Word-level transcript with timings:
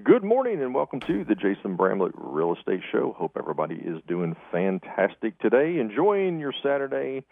Good 0.00 0.24
morning 0.24 0.62
and 0.62 0.74
welcome 0.74 1.00
to 1.00 1.22
the 1.22 1.34
Jason 1.34 1.76
Bramlett 1.76 2.12
Real 2.14 2.54
Estate 2.54 2.80
Show. 2.90 3.12
Hope 3.12 3.36
everybody 3.38 3.74
is 3.74 4.00
doing 4.08 4.34
fantastic 4.50 5.38
today, 5.38 5.78
enjoying 5.78 6.40
your 6.40 6.54
Saturday. 6.62 7.24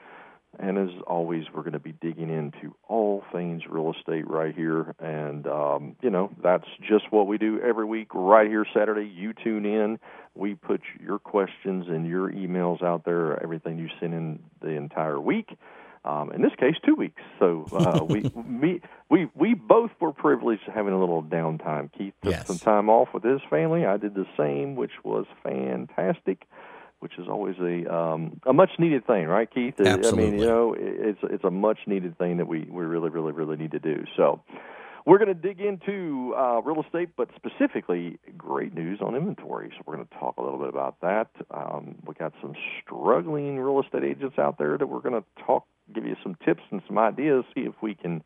And 0.58 0.76
as 0.76 0.90
always, 1.06 1.44
we're 1.54 1.62
going 1.62 1.72
to 1.72 1.78
be 1.78 1.94
digging 2.02 2.28
into 2.28 2.76
all 2.86 3.24
things 3.32 3.62
real 3.66 3.94
estate 3.98 4.28
right 4.28 4.54
here. 4.54 4.94
And, 4.98 5.46
um, 5.46 5.96
you 6.02 6.10
know, 6.10 6.32
that's 6.42 6.66
just 6.86 7.10
what 7.10 7.26
we 7.26 7.38
do 7.38 7.58
every 7.62 7.86
week 7.86 8.08
right 8.14 8.46
here 8.46 8.66
Saturday. 8.74 9.08
You 9.08 9.32
tune 9.32 9.64
in. 9.64 9.98
We 10.34 10.54
put 10.54 10.82
your 11.02 11.18
questions 11.18 11.86
and 11.88 12.06
your 12.06 12.30
emails 12.30 12.82
out 12.82 13.06
there, 13.06 13.42
everything 13.42 13.78
you 13.78 13.88
send 13.98 14.12
in 14.12 14.38
the 14.60 14.72
entire 14.72 15.18
week. 15.18 15.56
Um, 16.04 16.32
in 16.32 16.40
this 16.40 16.52
case, 16.58 16.76
two 16.84 16.94
weeks. 16.94 17.20
So 17.38 17.66
uh, 17.72 18.02
we, 18.04 18.20
me, 18.46 18.80
we, 19.10 19.28
we 19.34 19.54
both 19.54 19.90
were 20.00 20.12
privileged 20.12 20.64
to 20.64 20.72
having 20.72 20.94
a 20.94 20.98
little 20.98 21.22
downtime. 21.22 21.90
Keith 21.92 22.14
took 22.22 22.32
Yes. 22.32 22.46
some 22.46 22.58
time 22.58 22.88
off 22.88 23.08
with 23.12 23.22
his 23.22 23.40
family. 23.50 23.84
I 23.84 23.98
did 23.98 24.14
the 24.14 24.26
same, 24.36 24.76
which 24.76 24.92
was 25.04 25.26
fantastic 25.42 26.46
which 27.00 27.18
is 27.18 27.26
always 27.28 27.56
a 27.58 27.90
um, 27.90 28.40
a 28.46 28.52
much 28.52 28.72
needed 28.78 29.06
thing, 29.06 29.26
right, 29.26 29.48
Keith? 29.50 29.74
I- 29.80 29.92
I 30.06 30.10
mean, 30.12 30.38
you 30.38 30.46
know, 30.46 30.76
it's 30.78 31.18
it's 31.22 31.44
a 31.44 31.50
much 31.50 31.78
needed 31.86 32.18
thing 32.18 32.36
that 32.36 32.46
we 32.46 32.68
we 32.70 32.84
really 32.84 33.08
really 33.08 33.32
really 33.32 33.56
need 33.56 33.72
to 33.72 33.78
do. 33.80 34.04
So. 34.16 34.42
We're 35.06 35.16
going 35.16 35.28
to 35.28 35.34
dig 35.34 35.60
into 35.62 36.34
uh, 36.36 36.60
real 36.60 36.82
estate, 36.84 37.08
but 37.16 37.30
specifically, 37.34 38.18
great 38.36 38.74
news 38.74 39.00
on 39.00 39.14
inventory. 39.16 39.70
So 39.74 39.82
we're 39.86 39.96
going 39.96 40.06
to 40.06 40.14
talk 40.16 40.36
a 40.36 40.42
little 40.42 40.58
bit 40.58 40.68
about 40.68 41.00
that. 41.00 41.28
Um, 41.50 41.94
we 42.06 42.12
got 42.12 42.34
some 42.42 42.52
struggling 42.84 43.56
real 43.58 43.80
estate 43.80 44.04
agents 44.04 44.38
out 44.38 44.58
there 44.58 44.76
that 44.76 44.86
we're 44.86 45.00
going 45.00 45.14
to 45.14 45.24
talk, 45.46 45.64
give 45.94 46.06
you 46.06 46.16
some 46.22 46.36
tips 46.44 46.62
and 46.70 46.82
some 46.86 46.98
ideas, 46.98 47.44
see 47.54 47.62
if 47.62 47.74
we 47.82 47.94
can 47.94 48.22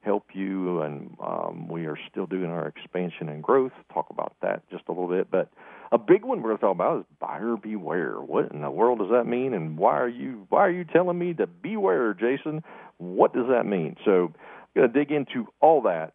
help 0.00 0.24
you. 0.34 0.82
And 0.82 1.16
um, 1.22 1.68
we 1.68 1.86
are 1.86 1.98
still 2.10 2.26
doing 2.26 2.50
our 2.50 2.66
expansion 2.66 3.28
and 3.28 3.42
growth. 3.42 3.72
Talk 3.92 4.06
about 4.10 4.34
that 4.42 4.68
just 4.70 4.84
a 4.88 4.92
little 4.92 5.08
bit. 5.08 5.30
But 5.30 5.48
a 5.92 5.98
big 5.98 6.24
one 6.24 6.42
we're 6.42 6.50
going 6.50 6.58
to 6.58 6.62
talk 6.62 6.74
about 6.74 7.00
is 7.00 7.04
buyer 7.20 7.56
beware. 7.56 8.14
What 8.14 8.50
in 8.50 8.62
the 8.62 8.70
world 8.70 8.98
does 8.98 9.10
that 9.10 9.26
mean? 9.26 9.54
And 9.54 9.78
why 9.78 9.98
are 9.98 10.08
you 10.08 10.46
why 10.48 10.60
are 10.60 10.70
you 10.70 10.84
telling 10.84 11.18
me 11.18 11.34
to 11.34 11.46
beware, 11.46 12.14
Jason? 12.14 12.64
What 12.98 13.34
does 13.34 13.46
that 13.48 13.66
mean? 13.66 13.96
So, 14.04 14.32
I'm 14.74 14.82
going 14.82 14.92
to 14.92 14.98
dig 14.98 15.12
into 15.12 15.48
all 15.60 15.82
that. 15.82 16.14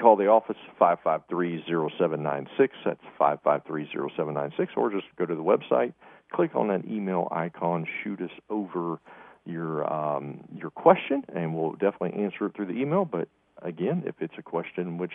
Call 0.00 0.16
the 0.16 0.28
office 0.28 0.56
five 0.78 0.98
five 1.04 1.20
three 1.28 1.62
zero 1.66 1.90
seven 1.98 2.22
nine 2.22 2.48
six. 2.56 2.74
That's 2.82 2.98
five 3.18 3.40
five 3.44 3.60
three 3.66 3.86
zero 3.92 4.08
seven 4.16 4.32
nine 4.32 4.52
six, 4.56 4.72
or 4.74 4.90
just 4.90 5.04
go 5.18 5.26
to 5.26 5.34
the 5.34 5.42
website, 5.42 5.92
click 6.32 6.54
on 6.54 6.68
that 6.68 6.86
email 6.86 7.28
icon, 7.30 7.86
shoot 8.02 8.22
us 8.22 8.30
over 8.48 9.00
your 9.44 9.90
um, 9.92 10.44
your 10.54 10.70
question, 10.70 11.24
and 11.34 11.54
we'll 11.54 11.72
definitely 11.72 12.22
answer 12.22 12.46
it 12.46 12.54
through 12.54 12.66
the 12.66 12.74
email. 12.80 13.04
But 13.04 13.28
again, 13.62 14.02
if 14.06 14.14
it's 14.20 14.34
a 14.38 14.42
question 14.42 14.98
which 14.98 15.12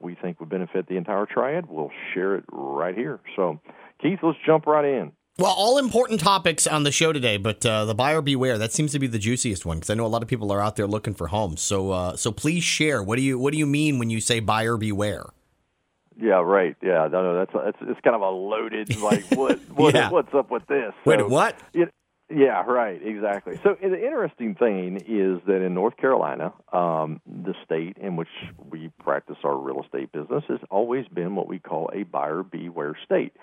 we 0.00 0.14
think 0.14 0.40
would 0.40 0.48
benefit 0.48 0.88
the 0.88 0.96
entire 0.96 1.26
triad, 1.26 1.66
we'll 1.68 1.90
share 2.12 2.34
it 2.36 2.44
right 2.50 2.96
here. 2.96 3.20
So, 3.36 3.60
Keith, 4.00 4.18
let's 4.22 4.38
jump 4.44 4.66
right 4.66 4.84
in. 4.84 5.12
Well, 5.38 5.54
all 5.56 5.78
important 5.78 6.20
topics 6.20 6.66
on 6.66 6.82
the 6.82 6.92
show 6.92 7.12
today, 7.12 7.38
but 7.38 7.64
uh, 7.64 7.86
the 7.86 7.94
buyer 7.94 8.20
beware 8.20 8.58
that 8.58 8.72
seems 8.72 8.92
to 8.92 8.98
be 8.98 9.06
the 9.06 9.18
juiciest 9.18 9.64
one 9.64 9.78
because 9.78 9.88
I 9.88 9.94
know 9.94 10.04
a 10.04 10.08
lot 10.08 10.22
of 10.22 10.28
people 10.28 10.52
are 10.52 10.60
out 10.60 10.76
there 10.76 10.86
looking 10.86 11.14
for 11.14 11.28
homes. 11.28 11.62
So, 11.62 11.90
uh, 11.90 12.16
so 12.16 12.32
please 12.32 12.62
share. 12.62 13.02
What 13.02 13.16
do 13.16 13.22
you 13.22 13.38
What 13.38 13.52
do 13.52 13.58
you 13.58 13.66
mean 13.66 13.98
when 13.98 14.10
you 14.10 14.20
say 14.20 14.40
buyer 14.40 14.76
beware? 14.76 15.24
Yeah, 16.20 16.42
right. 16.42 16.76
Yeah, 16.82 17.08
no, 17.10 17.22
no, 17.22 17.34
that's 17.34 17.52
it's, 17.54 17.90
it's 17.90 18.00
kind 18.02 18.14
of 18.14 18.20
a 18.20 18.28
loaded 18.28 18.94
like 19.00 19.24
what 19.30 19.58
what 19.74 19.94
Yeah. 19.94 20.10
what's 20.10 20.34
up 20.34 20.50
with 20.50 20.66
this? 20.66 20.92
Wait, 21.06 21.20
So, 21.20 21.28
what? 21.28 21.56
It, 21.72 21.88
yeah, 22.34 22.62
right, 22.62 23.00
exactly. 23.02 23.58
So 23.62 23.76
the 23.80 24.04
interesting 24.04 24.54
thing 24.54 24.96
is 25.06 25.40
that 25.46 25.62
in 25.62 25.74
North 25.74 25.96
Carolina, 25.96 26.52
um, 26.72 27.20
the 27.26 27.54
state 27.64 27.96
in 27.98 28.16
which 28.16 28.28
we 28.70 28.90
practice 29.00 29.36
our 29.44 29.56
real 29.56 29.82
estate 29.82 30.12
business 30.12 30.44
has 30.48 30.60
always 30.70 31.06
been 31.08 31.34
what 31.34 31.48
we 31.48 31.58
call 31.58 31.90
a 31.92 32.04
buyer 32.04 32.42
beware 32.42 32.96
state, 33.04 33.34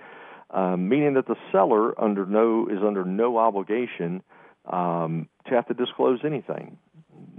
um, 0.52 0.90
meaning 0.90 1.14
that 1.16 1.28
the 1.28 1.36
seller 1.52 2.00
under 2.02 2.26
no 2.26 2.68
is 2.68 2.80
under 2.86 3.06
no 3.06 3.38
obligation 3.38 4.24
um, 4.66 5.28
to 5.48 5.56
have 5.56 5.68
to 5.68 5.74
disclose 5.74 6.20
anything. 6.26 6.78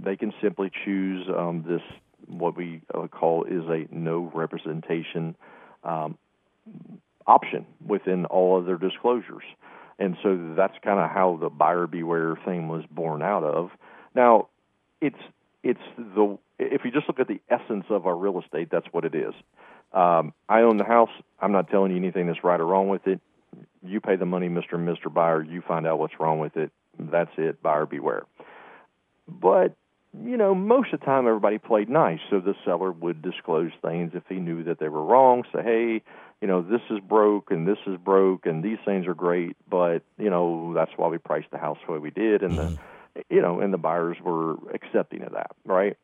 They 0.03 0.15
can 0.15 0.33
simply 0.41 0.71
choose 0.85 1.27
um, 1.29 1.65
this 1.67 1.81
what 2.27 2.55
we 2.55 2.81
uh, 2.93 3.07
call 3.07 3.43
is 3.43 3.63
a 3.67 3.87
no 3.91 4.31
representation 4.33 5.35
um, 5.83 6.17
option 7.27 7.65
within 7.85 8.25
all 8.25 8.57
of 8.59 8.65
their 8.65 8.77
disclosures. 8.77 9.43
And 9.99 10.17
so 10.23 10.53
that's 10.55 10.73
kind 10.83 10.99
of 10.99 11.09
how 11.09 11.37
the 11.39 11.49
buyer 11.49 11.87
beware 11.87 12.35
thing 12.45 12.67
was 12.67 12.83
born 12.89 13.21
out 13.21 13.43
of. 13.43 13.69
Now, 14.15 14.47
it's 14.99 15.19
it's 15.63 15.79
the 15.97 16.37
if 16.57 16.85
you 16.85 16.91
just 16.91 17.07
look 17.07 17.19
at 17.19 17.27
the 17.27 17.39
essence 17.49 17.85
of 17.89 18.07
our 18.07 18.15
real 18.15 18.39
estate, 18.39 18.69
that's 18.71 18.87
what 18.91 19.05
it 19.05 19.15
is. 19.15 19.33
Um, 19.93 20.33
I 20.47 20.61
own 20.61 20.77
the 20.77 20.85
house. 20.85 21.09
I'm 21.39 21.51
not 21.51 21.69
telling 21.69 21.91
you 21.91 21.97
anything 21.97 22.27
that's 22.27 22.43
right 22.43 22.59
or 22.59 22.65
wrong 22.65 22.87
with 22.87 23.05
it. 23.07 23.19
You 23.83 23.99
pay 23.99 24.15
the 24.15 24.25
money, 24.25 24.47
Mister 24.49 24.75
and 24.75 24.85
Mister 24.85 25.09
Buyer. 25.09 25.43
You 25.43 25.61
find 25.61 25.85
out 25.85 25.99
what's 25.99 26.19
wrong 26.19 26.39
with 26.39 26.55
it. 26.55 26.71
That's 26.97 27.31
it. 27.37 27.61
Buyer 27.61 27.85
beware. 27.85 28.23
But 29.27 29.75
you 30.13 30.35
know, 30.35 30.53
most 30.53 30.93
of 30.93 30.99
the 30.99 31.05
time 31.05 31.27
everybody 31.27 31.57
played 31.57 31.89
nice, 31.89 32.19
so 32.29 32.39
the 32.39 32.55
seller 32.65 32.91
would 32.91 33.21
disclose 33.21 33.71
things 33.81 34.11
if 34.13 34.23
he 34.27 34.35
knew 34.35 34.63
that 34.63 34.79
they 34.79 34.89
were 34.89 35.03
wrong. 35.03 35.43
Say, 35.53 35.63
hey, 35.63 36.01
you 36.41 36.47
know, 36.47 36.61
this 36.61 36.81
is 36.89 36.99
broke 36.99 37.51
and 37.51 37.67
this 37.67 37.77
is 37.85 37.97
broke 37.97 38.45
and 38.45 38.63
these 38.63 38.79
things 38.83 39.07
are 39.07 39.13
great, 39.13 39.55
but 39.69 40.01
you 40.17 40.29
know, 40.29 40.73
that's 40.73 40.91
why 40.97 41.07
we 41.07 41.17
priced 41.17 41.51
the 41.51 41.57
house 41.57 41.77
the 41.85 41.93
way 41.93 41.99
we 41.99 42.09
did, 42.09 42.41
and 42.41 42.57
the, 42.57 42.77
you 43.29 43.41
know, 43.41 43.59
and 43.59 43.73
the 43.73 43.77
buyers 43.77 44.17
were 44.23 44.55
accepting 44.73 45.21
of 45.23 45.33
that, 45.33 45.51
right? 45.65 45.97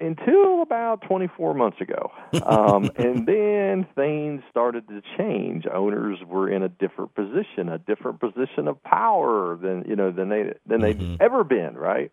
Until 0.00 0.60
about 0.60 1.02
24 1.02 1.54
months 1.54 1.80
ago, 1.80 2.10
um, 2.44 2.90
and 2.96 3.26
then 3.26 3.86
things 3.94 4.42
started 4.50 4.88
to 4.88 5.00
change. 5.16 5.66
Owners 5.72 6.18
were 6.26 6.50
in 6.50 6.64
a 6.64 6.68
different 6.68 7.14
position, 7.14 7.68
a 7.68 7.78
different 7.78 8.18
position 8.18 8.66
of 8.66 8.82
power 8.82 9.56
than 9.56 9.84
you 9.86 9.94
know 9.94 10.10
than 10.10 10.28
they 10.30 10.52
than 10.66 10.80
they'd 10.80 11.20
ever 11.20 11.44
been, 11.44 11.74
right? 11.76 12.10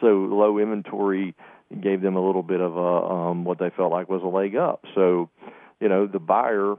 So 0.00 0.08
low 0.08 0.58
inventory 0.58 1.34
gave 1.80 2.02
them 2.02 2.16
a 2.16 2.24
little 2.24 2.42
bit 2.42 2.60
of 2.60 2.76
a 2.76 2.80
um, 2.80 3.44
what 3.44 3.58
they 3.58 3.70
felt 3.70 3.90
like 3.90 4.08
was 4.08 4.22
a 4.22 4.26
leg 4.26 4.54
up. 4.54 4.84
So, 4.94 5.30
you 5.80 5.88
know, 5.88 6.06
the 6.06 6.18
buyer. 6.18 6.74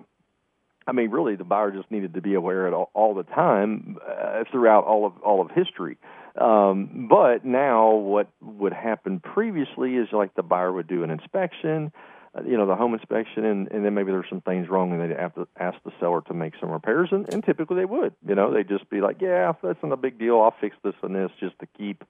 I 0.88 0.92
mean, 0.92 1.10
really, 1.10 1.36
the 1.36 1.44
buyer 1.44 1.72
just 1.72 1.90
needed 1.90 2.14
to 2.14 2.22
be 2.22 2.36
aware 2.36 2.68
at 2.68 2.74
all, 2.74 2.92
all 2.94 3.16
the 3.16 3.24
time 3.24 3.98
uh, 4.08 4.44
throughout 4.52 4.86
all 4.86 5.06
of 5.06 5.14
all 5.24 5.42
of 5.42 5.50
history. 5.52 5.98
Um, 6.40 7.08
but 7.10 7.46
now, 7.46 7.94
what 7.94 8.28
would 8.42 8.74
happen 8.74 9.20
previously 9.20 9.96
is 9.96 10.10
like 10.12 10.36
the 10.36 10.44
buyer 10.44 10.72
would 10.72 10.88
do 10.88 11.04
an 11.04 11.10
inspection, 11.10 11.92
uh, 12.38 12.44
you 12.44 12.58
know, 12.58 12.68
the 12.68 12.76
home 12.76 12.94
inspection, 12.94 13.46
and, 13.46 13.72
and 13.72 13.86
then 13.86 13.94
maybe 13.94 14.12
there's 14.12 14.30
some 14.30 14.42
things 14.42 14.68
wrong, 14.68 14.92
and 14.92 15.02
they'd 15.02 15.18
have 15.18 15.34
to 15.36 15.48
ask 15.58 15.78
the 15.86 15.92
seller 16.00 16.22
to 16.28 16.34
make 16.34 16.54
some 16.60 16.70
repairs, 16.70 17.10
and, 17.12 17.32
and 17.34 17.44
typically 17.44 17.78
they 17.78 17.86
would. 17.86 18.14
You 18.28 18.36
know, 18.36 18.54
they'd 18.54 18.68
just 18.68 18.90
be 18.90 19.02
like, 19.02 19.22
"Yeah, 19.22 19.54
that's 19.64 19.82
not 19.82 19.94
a 19.94 19.98
big 19.98 20.20
deal. 20.20 20.42
I'll 20.42 20.56
fix 20.60 20.76
this 20.84 20.96
and 21.02 21.16
this 21.16 21.32
just 21.40 21.58
to 21.60 21.68
keep 21.78 22.04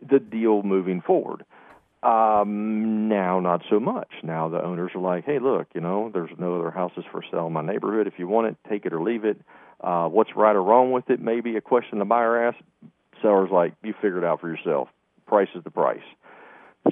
the 0.00 0.20
deal 0.20 0.62
moving 0.62 1.00
forward." 1.00 1.44
Um, 2.04 3.08
now, 3.08 3.40
not 3.40 3.62
so 3.70 3.80
much. 3.80 4.10
Now 4.22 4.50
the 4.50 4.62
owners 4.62 4.90
are 4.94 5.00
like, 5.00 5.24
"Hey, 5.24 5.38
look, 5.38 5.68
you 5.74 5.80
know, 5.80 6.10
there's 6.12 6.30
no 6.38 6.60
other 6.60 6.70
houses 6.70 7.04
for 7.10 7.22
sale 7.30 7.46
in 7.46 7.54
my 7.54 7.62
neighborhood. 7.62 8.06
If 8.06 8.18
you 8.18 8.28
want 8.28 8.48
it, 8.48 8.56
take 8.68 8.84
it 8.84 8.92
or 8.92 9.00
leave 9.00 9.24
it. 9.24 9.40
Uh, 9.80 10.08
what's 10.08 10.36
right 10.36 10.54
or 10.54 10.62
wrong 10.62 10.92
with 10.92 11.08
it? 11.08 11.20
Maybe 11.20 11.56
a 11.56 11.62
question 11.62 11.98
the 11.98 12.04
buyer 12.04 12.48
asks. 12.48 12.60
Seller's 13.22 13.50
like, 13.50 13.72
you 13.82 13.94
figure 13.94 14.18
it 14.18 14.24
out 14.24 14.40
for 14.42 14.48
yourself. 14.48 14.88
Price 15.26 15.48
is 15.54 15.64
the 15.64 15.70
price. 15.70 16.02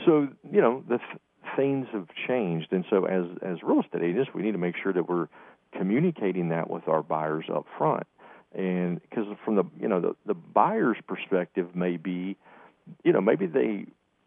So 0.07 0.29
you 0.51 0.63
know 0.63 0.83
the 0.89 0.97
th- 0.97 1.21
things 1.57 1.89
have 1.93 2.09
changed, 2.27 2.73
and 2.73 2.85
so 2.89 3.05
as 3.05 3.27
as 3.43 3.63
real 3.63 3.83
estate 3.83 4.03
agents, 4.03 4.31
we 4.35 4.43
need 4.43 4.53
to 4.53 4.59
make 4.59 4.77
sure 4.83 4.95
that 4.95 5.09
we're 5.09 5.29
communicating 5.77 6.49
that 6.49 6.71
with 6.71 6.89
our 6.89 7.03
buyers 7.03 7.45
up 7.55 7.67
front. 7.77 8.07
And 8.55 9.01
because 9.03 9.27
from 9.45 9.57
the 9.57 9.65
you 9.79 9.89
know 9.89 10.01
the 10.01 10.17
the 10.25 10.35
buyer's 10.35 10.97
perspective 11.07 11.77
may 11.77 11.99
be, 11.99 12.37
you 13.05 13.13
know 13.13 13.21
maybe 13.21 13.45
they 13.47 13.87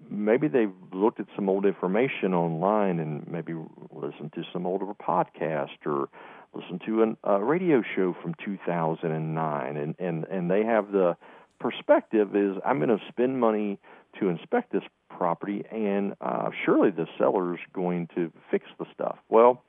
maybe 0.10 0.48
they've 0.48 0.74
looked 0.94 1.20
at 1.20 1.28
some 1.36 1.50
old 1.50 1.66
information 1.66 2.34
online 2.34 3.00
and 3.00 3.28
maybe 3.28 3.54
listened 3.92 4.34
to 4.34 4.44
some 4.52 4.66
older 4.66 4.86
podcast 4.94 5.86
or 5.86 6.10
listened 6.54 6.82
to 6.86 7.04
an, 7.04 7.18
a 7.24 7.44
radio 7.44 7.82
show 7.96 8.16
from 8.22 8.34
2009 8.44 9.78
and 9.78 9.96
and 10.00 10.26
and 10.26 10.50
they 10.50 10.64
have 10.64 10.92
the 10.92 11.16
perspective 11.60 12.36
is 12.36 12.56
I'm 12.66 12.78
going 12.78 12.98
to 12.98 13.04
spend 13.10 13.40
money 13.40 13.80
to 14.20 14.30
inspect 14.30 14.72
this 14.72 14.84
property 15.10 15.64
and 15.72 16.16
uh, 16.22 16.50
surely 16.66 16.92
the 16.92 17.08
seller's 17.18 17.60
going 17.74 18.08
to 18.16 18.32
fix 18.52 18.66
the 18.80 18.86
stuff. 18.94 19.18
Well, 19.30 19.64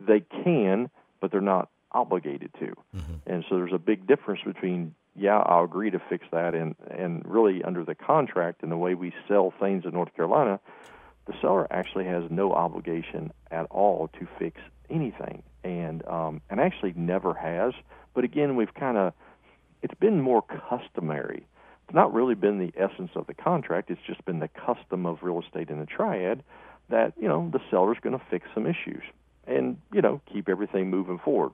they 0.00 0.20
can, 0.20 0.90
but 1.20 1.30
they're 1.30 1.40
not 1.40 1.70
obligated 1.92 2.52
to. 2.60 2.74
Mm-hmm. 2.94 3.14
And 3.26 3.44
so 3.48 3.56
there's 3.56 3.72
a 3.72 3.78
big 3.78 4.06
difference 4.06 4.40
between 4.44 4.94
yeah, 5.16 5.38
I'll 5.38 5.64
agree 5.64 5.90
to 5.90 6.00
fix 6.10 6.26
that 6.32 6.54
and 6.54 6.74
and 6.90 7.22
really 7.24 7.62
under 7.62 7.84
the 7.84 7.94
contract 7.94 8.62
and 8.62 8.70
the 8.70 8.76
way 8.76 8.94
we 8.94 9.12
sell 9.28 9.52
things 9.58 9.84
in 9.84 9.92
North 9.92 10.14
Carolina, 10.14 10.60
the 11.26 11.34
seller 11.40 11.66
actually 11.70 12.04
has 12.04 12.24
no 12.30 12.52
obligation 12.52 13.32
at 13.50 13.66
all 13.70 14.08
to 14.18 14.28
fix 14.38 14.60
anything 14.90 15.42
and 15.64 16.06
um 16.06 16.40
and 16.50 16.60
actually 16.60 16.92
never 16.96 17.34
has. 17.34 17.72
But 18.14 18.24
again, 18.24 18.56
we've 18.56 18.74
kind 18.74 18.96
of 18.96 19.12
it's 19.82 19.94
been 19.94 20.20
more 20.20 20.42
customary. 20.42 21.46
It's 21.86 21.94
not 21.94 22.12
really 22.12 22.34
been 22.34 22.58
the 22.58 22.72
essence 22.76 23.10
of 23.14 23.26
the 23.26 23.34
contract. 23.34 23.90
It's 23.90 24.00
just 24.06 24.24
been 24.24 24.40
the 24.40 24.48
custom 24.48 25.06
of 25.06 25.22
real 25.22 25.40
estate 25.40 25.70
in 25.70 25.78
the 25.78 25.86
triad 25.86 26.42
that, 26.88 27.12
you 27.20 27.28
know, 27.28 27.48
the 27.52 27.60
seller's 27.70 27.98
going 28.02 28.18
to 28.18 28.24
fix 28.28 28.48
some 28.54 28.66
issues 28.66 29.02
and, 29.46 29.76
you 29.92 30.02
know, 30.02 30.20
keep 30.32 30.48
everything 30.48 30.90
moving 30.90 31.18
forward 31.18 31.52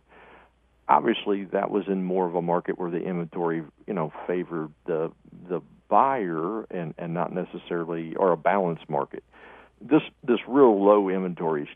obviously 0.88 1.44
that 1.46 1.70
was 1.70 1.84
in 1.88 2.02
more 2.02 2.26
of 2.26 2.34
a 2.34 2.42
market 2.42 2.78
where 2.78 2.90
the 2.90 3.02
inventory 3.02 3.62
you 3.86 3.94
know 3.94 4.12
favored 4.26 4.70
the 4.86 5.10
the 5.48 5.60
buyer 5.88 6.64
and 6.70 6.94
and 6.98 7.14
not 7.14 7.32
necessarily 7.32 8.14
or 8.16 8.32
a 8.32 8.36
balanced 8.36 8.88
market 8.88 9.22
this 9.80 10.02
this 10.24 10.38
real 10.46 10.82
low 10.82 11.08
inventory 11.08 11.68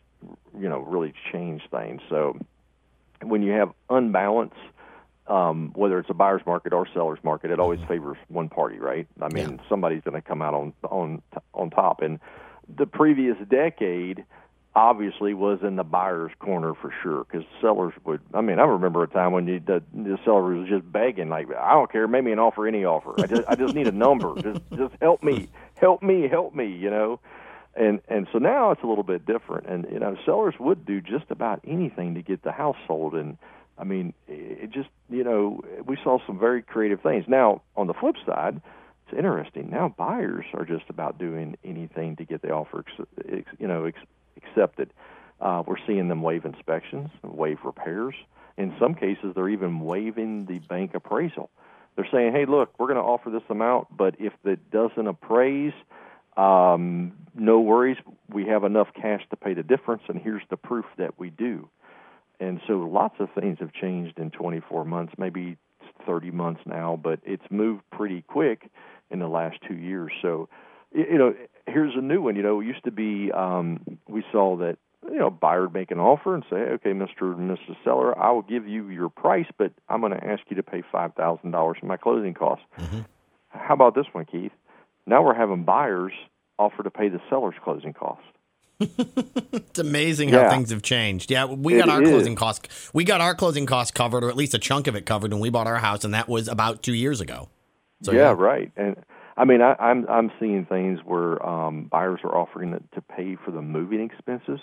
you 0.59 0.69
know 0.69 0.79
really 0.79 1.13
changed 1.31 1.65
things 1.71 2.01
so 2.09 2.37
when 3.21 3.41
you 3.41 3.51
have 3.51 3.71
unbalance 3.89 4.53
um, 5.27 5.71
whether 5.75 5.99
it's 5.99 6.09
a 6.09 6.13
buyer's 6.13 6.41
market 6.45 6.73
or 6.73 6.87
seller's 6.93 7.19
market, 7.23 7.51
it 7.51 7.59
always 7.59 7.79
favors 7.87 8.17
one 8.29 8.49
party, 8.49 8.79
right? 8.79 9.07
I 9.21 9.27
mean, 9.27 9.59
yeah. 9.59 9.69
somebody's 9.69 10.01
going 10.03 10.15
to 10.15 10.25
come 10.25 10.41
out 10.41 10.53
on 10.53 10.73
on 10.83 11.21
on 11.53 11.69
top. 11.69 12.01
And 12.01 12.19
the 12.73 12.85
previous 12.85 13.35
decade, 13.49 14.23
obviously 14.77 15.33
was 15.33 15.57
in 15.63 15.75
the 15.75 15.83
buyer's 15.83 16.31
corner 16.37 16.75
for 16.75 16.93
sure 17.01 17.23
because 17.23 17.43
sellers 17.59 17.93
would 18.05 18.21
i 18.35 18.41
mean 18.41 18.59
i 18.59 18.63
remember 18.63 19.01
a 19.01 19.07
time 19.07 19.31
when 19.31 19.47
you, 19.47 19.59
the, 19.59 19.81
the 19.91 20.19
seller 20.23 20.53
was 20.53 20.69
just 20.69 20.89
begging 20.91 21.29
like 21.29 21.47
i 21.59 21.71
don't 21.71 21.91
care 21.91 22.07
make 22.07 22.23
me 22.23 22.31
an 22.31 22.37
offer 22.37 22.67
any 22.67 22.85
offer. 22.85 23.15
I 23.19 23.25
just 23.25 23.41
i 23.47 23.55
just 23.55 23.73
need 23.73 23.87
a 23.87 23.91
number. 23.91 24.35
Just 24.41 24.61
just 24.75 24.93
help 25.01 25.23
me 25.23 25.47
help 25.79 26.03
me 26.03 26.27
help 26.27 26.53
me 26.53 26.67
you 26.67 26.91
know? 26.91 27.19
And 27.75 28.01
and 28.07 28.27
so 28.31 28.37
now 28.37 28.69
it's 28.69 28.83
a 28.83 28.85
little 28.85 29.03
bit 29.03 29.25
different. 29.25 29.65
And 29.65 29.87
you 29.91 29.97
know 29.97 30.15
sellers 30.25 30.53
would 30.59 30.85
do 30.85 31.01
just 31.01 31.25
about 31.31 31.59
anything 31.65 32.13
to 32.13 32.21
get 32.21 32.43
the 32.43 32.51
house 32.51 32.77
sold. 32.85 33.15
And 33.15 33.39
i 33.79 33.83
mean 33.83 34.13
it 34.27 34.69
just 34.69 34.89
you 35.09 35.23
know 35.23 35.63
we 35.85 35.97
saw 36.03 36.19
some 36.27 36.37
very 36.37 36.61
creative 36.61 37.01
things. 37.01 37.25
Now 37.27 37.63
on 37.75 37.87
the 37.87 37.95
flip 37.95 38.15
side 38.27 38.61
it's 39.07 39.17
interesting. 39.17 39.71
Now 39.71 39.95
buyers 39.97 40.45
are 40.53 40.65
just 40.65 40.87
about 40.89 41.17
doing 41.17 41.57
anything 41.63 42.17
to 42.17 42.25
get 42.25 42.43
the 42.43 42.51
offer 42.51 42.85
you 43.57 43.67
know 43.67 43.85
accepted. 44.37 44.93
Uh, 45.39 45.63
we're 45.65 45.77
seeing 45.85 46.07
them 46.07 46.21
waive 46.21 46.45
inspections, 46.45 47.09
waive 47.23 47.59
repairs. 47.63 48.15
In 48.57 48.73
some 48.79 48.95
cases, 48.95 49.33
they're 49.35 49.49
even 49.49 49.81
waiving 49.81 50.45
the 50.45 50.59
bank 50.59 50.95
appraisal. 50.95 51.49
They're 51.95 52.07
saying, 52.11 52.33
"Hey, 52.33 52.45
look, 52.45 52.73
we're 52.79 52.87
going 52.87 52.97
to 52.97 53.03
offer 53.03 53.29
this 53.29 53.43
amount, 53.49 53.95
but 53.95 54.15
if 54.19 54.33
it 54.45 54.71
doesn't 54.71 55.07
appraise, 55.07 55.73
um, 56.35 57.13
no 57.35 57.59
worries. 57.59 57.97
We 58.29 58.45
have 58.47 58.63
enough 58.63 58.93
cash 58.93 59.27
to 59.29 59.35
pay 59.35 59.53
the 59.53 59.63
difference, 59.63 60.03
and 60.07 60.19
here's 60.19 60.43
the 60.49 60.57
proof 60.57 60.85
that 60.97 61.19
we 61.19 61.29
do." 61.29 61.69
And 62.39 62.61
so, 62.67 62.79
lots 62.79 63.19
of 63.19 63.29
things 63.31 63.59
have 63.59 63.73
changed 63.73 64.19
in 64.19 64.29
24 64.31 64.85
months, 64.85 65.13
maybe 65.17 65.57
30 66.05 66.31
months 66.31 66.61
now, 66.65 66.99
but 67.01 67.19
it's 67.23 67.49
moved 67.49 67.83
pretty 67.91 68.21
quick 68.21 68.69
in 69.09 69.19
the 69.19 69.27
last 69.27 69.57
two 69.67 69.75
years. 69.75 70.11
So, 70.21 70.49
you 70.97 71.17
know, 71.17 71.35
here's 71.67 71.93
a 71.95 72.01
new 72.01 72.21
one. 72.21 72.35
You 72.35 72.43
know, 72.43 72.59
it 72.61 72.65
used 72.65 72.83
to 72.85 72.91
be 72.91 73.31
um, 73.31 73.79
we 74.07 74.23
saw 74.31 74.57
that 74.57 74.77
you 75.05 75.19
know 75.19 75.29
buyer 75.29 75.63
would 75.63 75.73
make 75.73 75.91
an 75.91 75.99
offer 75.99 76.33
and 76.33 76.43
say, 76.49 76.55
okay, 76.55 76.91
Mr. 76.91 77.33
and 77.37 77.49
Mrs. 77.49 77.75
Seller, 77.83 78.17
I 78.17 78.31
will 78.31 78.41
give 78.41 78.67
you 78.67 78.89
your 78.89 79.09
price, 79.09 79.47
but 79.57 79.71
I'm 79.87 80.01
going 80.01 80.13
to 80.13 80.25
ask 80.25 80.41
you 80.49 80.55
to 80.55 80.63
pay 80.63 80.83
five 80.91 81.13
thousand 81.13 81.51
dollars 81.51 81.77
for 81.79 81.85
my 81.85 81.97
closing 81.97 82.33
costs. 82.33 82.65
Mm-hmm. 82.77 82.99
How 83.49 83.73
about 83.73 83.95
this 83.95 84.07
one, 84.11 84.25
Keith? 84.25 84.51
Now 85.05 85.23
we're 85.23 85.35
having 85.35 85.63
buyers 85.63 86.13
offer 86.59 86.83
to 86.83 86.91
pay 86.91 87.09
the 87.09 87.21
seller's 87.29 87.55
closing 87.63 87.93
costs. 87.93 88.25
it's 88.79 89.79
amazing 89.79 90.29
how 90.29 90.49
things 90.49 90.69
have 90.69 90.83
changed. 90.83 91.31
Yeah, 91.31 91.45
we 91.45 91.77
got 91.77 91.87
it 91.87 91.91
our 91.91 92.03
is. 92.03 92.09
closing 92.09 92.35
costs. 92.35 92.91
We 92.93 93.03
got 93.05 93.21
our 93.21 93.33
closing 93.33 93.65
costs 93.65 93.91
covered, 93.91 94.23
or 94.23 94.29
at 94.29 94.35
least 94.35 94.53
a 94.53 94.59
chunk 94.59 94.85
of 94.85 94.95
it 94.95 95.05
covered, 95.05 95.31
when 95.31 95.41
we 95.41 95.49
bought 95.49 95.65
our 95.65 95.77
house, 95.77 96.03
and 96.03 96.13
that 96.13 96.29
was 96.29 96.47
about 96.47 96.83
two 96.83 96.93
years 96.93 97.19
ago. 97.19 97.49
So, 98.03 98.11
yeah, 98.11 98.19
yeah, 98.19 98.35
right. 98.37 98.71
And 98.77 98.95
I 99.37 99.45
mean, 99.45 99.61
I, 99.61 99.73
I'm 99.73 100.07
I'm 100.09 100.31
seeing 100.39 100.65
things 100.65 100.99
where 101.05 101.43
um, 101.45 101.83
buyers 101.83 102.19
are 102.23 102.35
offering 102.35 102.71
to 102.71 103.01
pay 103.01 103.37
for 103.45 103.51
the 103.51 103.61
moving 103.61 104.01
expenses, 104.01 104.59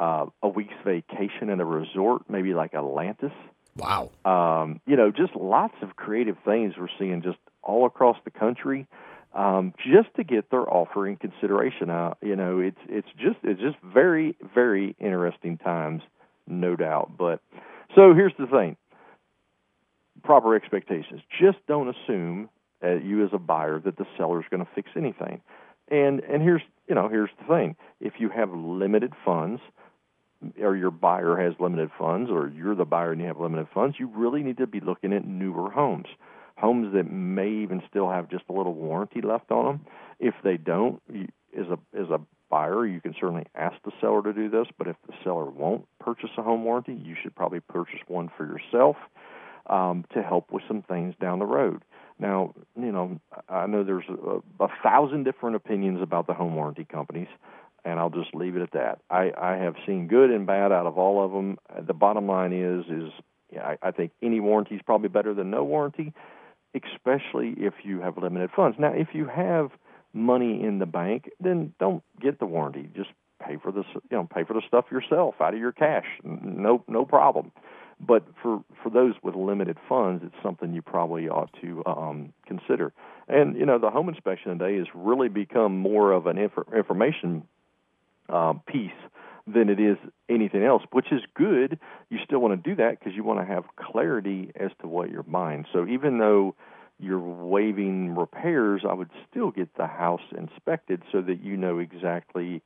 uh, 0.00 0.26
a 0.42 0.48
week's 0.48 0.74
vacation 0.84 1.48
in 1.48 1.60
a 1.60 1.64
resort, 1.64 2.22
maybe 2.28 2.52
like 2.52 2.74
Atlantis. 2.74 3.32
Wow. 3.76 4.10
Um, 4.24 4.80
you 4.86 4.96
know, 4.96 5.12
just 5.12 5.36
lots 5.36 5.74
of 5.82 5.94
creative 5.94 6.36
things 6.44 6.74
we're 6.76 6.88
seeing 6.98 7.22
just 7.22 7.38
all 7.62 7.86
across 7.86 8.16
the 8.24 8.30
country, 8.30 8.86
um, 9.34 9.72
just 9.78 10.14
to 10.16 10.24
get 10.24 10.50
their 10.50 10.68
offer 10.68 11.06
in 11.06 11.16
consideration. 11.16 11.88
Uh, 11.88 12.14
you 12.20 12.34
know, 12.34 12.58
it's 12.58 12.80
it's 12.88 13.08
just 13.16 13.38
it's 13.44 13.60
just 13.60 13.76
very 13.82 14.36
very 14.52 14.96
interesting 14.98 15.58
times, 15.58 16.02
no 16.48 16.74
doubt. 16.74 17.12
But 17.16 17.40
so 17.94 18.14
here's 18.14 18.34
the 18.36 18.46
thing: 18.46 18.76
proper 20.24 20.56
expectations. 20.56 21.20
Just 21.40 21.58
don't 21.68 21.88
assume 21.88 22.48
uh, 22.82 22.94
you 22.96 23.24
as 23.24 23.30
a 23.32 23.38
buyer 23.38 23.78
that 23.80 23.96
the 23.96 24.06
seller 24.16 24.40
is 24.40 24.46
going 24.50 24.64
to 24.64 24.70
fix 24.74 24.90
anything. 24.96 25.40
And 25.88 26.20
and 26.20 26.42
here's 26.42 26.62
you 26.88 26.94
know 26.94 27.08
here's 27.08 27.30
the 27.40 27.46
thing: 27.46 27.76
if 28.00 28.14
you 28.18 28.28
have 28.28 28.50
limited 28.52 29.12
funds, 29.24 29.60
or 30.60 30.76
your 30.76 30.90
buyer 30.90 31.36
has 31.36 31.54
limited 31.60 31.90
funds, 31.98 32.30
or 32.30 32.48
you're 32.48 32.74
the 32.74 32.84
buyer 32.84 33.12
and 33.12 33.20
you 33.20 33.26
have 33.26 33.38
limited 33.38 33.68
funds, 33.72 33.96
you 33.98 34.06
really 34.06 34.42
need 34.42 34.58
to 34.58 34.66
be 34.66 34.80
looking 34.80 35.12
at 35.12 35.26
newer 35.26 35.70
homes, 35.70 36.06
homes 36.56 36.92
that 36.94 37.10
may 37.10 37.48
even 37.48 37.82
still 37.88 38.10
have 38.10 38.28
just 38.30 38.44
a 38.48 38.52
little 38.52 38.74
warranty 38.74 39.20
left 39.20 39.50
on 39.50 39.64
them. 39.64 39.86
If 40.18 40.34
they 40.44 40.56
don't, 40.56 41.02
you, 41.12 41.28
as 41.58 41.66
a 41.66 41.78
as 41.98 42.10
a 42.10 42.20
buyer, 42.48 42.86
you 42.86 43.00
can 43.00 43.14
certainly 43.18 43.46
ask 43.54 43.76
the 43.84 43.92
seller 44.00 44.22
to 44.22 44.32
do 44.32 44.48
this. 44.48 44.66
But 44.76 44.86
if 44.86 44.96
the 45.06 45.14
seller 45.24 45.46
won't 45.46 45.86
purchase 45.98 46.30
a 46.36 46.42
home 46.42 46.64
warranty, 46.64 46.94
you 46.94 47.16
should 47.20 47.34
probably 47.34 47.60
purchase 47.60 48.00
one 48.06 48.30
for 48.36 48.46
yourself 48.46 48.96
um, 49.66 50.04
to 50.14 50.22
help 50.22 50.52
with 50.52 50.62
some 50.68 50.82
things 50.82 51.14
down 51.20 51.38
the 51.38 51.46
road. 51.46 51.82
Now, 52.18 52.54
you 52.78 52.92
know, 52.92 53.20
I 53.48 53.66
know 53.66 53.84
there's 53.84 54.04
a, 54.08 54.64
a 54.64 54.68
thousand 54.82 55.24
different 55.24 55.56
opinions 55.56 56.00
about 56.02 56.26
the 56.26 56.34
home 56.34 56.54
warranty 56.54 56.84
companies, 56.84 57.28
and 57.84 57.98
I'll 57.98 58.10
just 58.10 58.34
leave 58.34 58.56
it 58.56 58.62
at 58.62 58.72
that. 58.72 59.00
I, 59.10 59.32
I 59.36 59.56
have 59.56 59.74
seen 59.86 60.06
good 60.06 60.30
and 60.30 60.46
bad 60.46 60.72
out 60.72 60.86
of 60.86 60.98
all 60.98 61.24
of 61.24 61.32
them. 61.32 61.58
The 61.86 61.94
bottom 61.94 62.26
line 62.26 62.52
is, 62.52 62.84
is 62.86 63.12
yeah, 63.52 63.74
I, 63.82 63.88
I 63.88 63.90
think 63.90 64.12
any 64.22 64.40
warranty 64.40 64.76
is 64.76 64.82
probably 64.84 65.08
better 65.08 65.34
than 65.34 65.50
no 65.50 65.64
warranty, 65.64 66.12
especially 66.74 67.54
if 67.58 67.74
you 67.82 68.00
have 68.00 68.16
limited 68.18 68.50
funds. 68.54 68.76
Now, 68.78 68.92
if 68.92 69.08
you 69.12 69.26
have 69.26 69.70
money 70.12 70.62
in 70.62 70.78
the 70.78 70.86
bank, 70.86 71.30
then 71.40 71.74
don't 71.80 72.02
get 72.20 72.38
the 72.38 72.46
warranty. 72.46 72.88
Just 72.94 73.10
pay 73.44 73.56
for 73.62 73.72
this, 73.72 73.84
you 73.94 74.16
know, 74.16 74.28
pay 74.32 74.44
for 74.44 74.54
the 74.54 74.62
stuff 74.66 74.86
yourself 74.90 75.34
out 75.40 75.54
of 75.54 75.60
your 75.60 75.72
cash. 75.72 76.06
No, 76.22 76.84
no 76.88 77.04
problem. 77.04 77.52
But 78.04 78.24
for 78.42 78.64
for 78.82 78.90
those 78.90 79.14
with 79.22 79.36
limited 79.36 79.78
funds, 79.88 80.24
it's 80.26 80.34
something 80.42 80.74
you 80.74 80.82
probably 80.82 81.28
ought 81.28 81.50
to 81.60 81.82
um, 81.86 82.32
consider. 82.46 82.92
And 83.28 83.56
you 83.56 83.64
know, 83.64 83.78
the 83.78 83.90
home 83.90 84.08
inspection 84.08 84.58
today 84.58 84.76
has 84.78 84.88
really 84.94 85.28
become 85.28 85.78
more 85.78 86.12
of 86.12 86.26
an 86.26 86.36
inf- 86.36 86.74
information 86.74 87.46
uh, 88.28 88.54
piece 88.66 88.90
than 89.46 89.68
it 89.68 89.80
is 89.80 89.96
anything 90.28 90.64
else, 90.64 90.82
which 90.92 91.12
is 91.12 91.20
good. 91.34 91.78
You 92.10 92.18
still 92.24 92.40
want 92.40 92.62
to 92.62 92.70
do 92.70 92.76
that 92.76 92.98
because 92.98 93.14
you 93.14 93.24
want 93.24 93.40
to 93.40 93.46
have 93.46 93.64
clarity 93.76 94.52
as 94.56 94.70
to 94.80 94.88
what 94.88 95.10
you're 95.10 95.22
buying. 95.22 95.64
So 95.72 95.86
even 95.86 96.18
though 96.18 96.54
you're 96.98 97.18
waiving 97.18 98.14
repairs, 98.14 98.82
I 98.88 98.94
would 98.94 99.10
still 99.28 99.50
get 99.50 99.74
the 99.76 99.86
house 99.86 100.22
inspected 100.36 101.02
so 101.10 101.20
that 101.22 101.42
you 101.42 101.56
know 101.56 101.78
exactly 101.78 102.62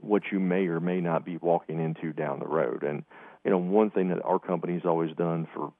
what 0.00 0.24
you 0.32 0.40
may 0.40 0.66
or 0.66 0.80
may 0.80 1.00
not 1.00 1.24
be 1.24 1.36
walking 1.36 1.80
into 1.80 2.12
down 2.12 2.40
the 2.40 2.46
road. 2.46 2.82
And 2.82 3.04
you 3.46 3.52
know, 3.52 3.58
one 3.58 3.90
thing 3.90 4.08
that 4.08 4.20
our 4.24 4.40
company's 4.40 4.82
always 4.84 5.14
done 5.14 5.46
for 5.54 5.72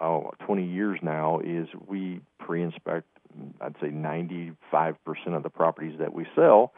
oh, 0.00 0.30
20 0.46 0.64
years 0.64 0.98
now 1.02 1.40
is 1.40 1.68
we 1.86 2.20
pre-inspect. 2.38 3.06
I'd 3.60 3.74
say 3.82 3.88
95% 3.88 4.54
of 5.28 5.42
the 5.42 5.50
properties 5.50 5.98
that 5.98 6.14
we 6.14 6.26
sell, 6.34 6.72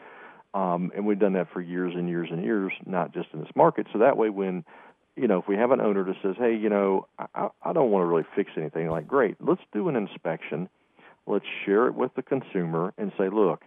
um, 0.53 0.91
and 0.93 1.05
we've 1.05 1.19
done 1.19 1.33
that 1.33 1.47
for 1.53 1.61
years 1.61 1.93
and 1.95 2.09
years 2.09 2.27
and 2.31 2.43
years, 2.43 2.73
not 2.85 3.13
just 3.13 3.29
in 3.33 3.39
this 3.39 3.49
market. 3.55 3.87
So 3.93 3.99
that 3.99 4.17
way, 4.17 4.29
when 4.29 4.65
you 5.15 5.29
know, 5.29 5.39
if 5.39 5.47
we 5.47 5.55
have 5.55 5.71
an 5.71 5.79
owner 5.79 6.03
that 6.03 6.15
says, 6.21 6.35
"Hey, 6.37 6.55
you 6.55 6.67
know, 6.67 7.07
I, 7.17 7.47
I 7.63 7.71
don't 7.71 7.89
want 7.89 8.03
to 8.03 8.05
really 8.05 8.25
fix 8.35 8.51
anything," 8.57 8.89
like, 8.89 9.07
great, 9.07 9.37
let's 9.39 9.61
do 9.71 9.87
an 9.87 9.95
inspection. 9.95 10.67
Let's 11.25 11.45
share 11.65 11.87
it 11.87 11.95
with 11.95 12.13
the 12.15 12.21
consumer 12.21 12.93
and 12.97 13.13
say, 13.17 13.29
"Look, 13.29 13.63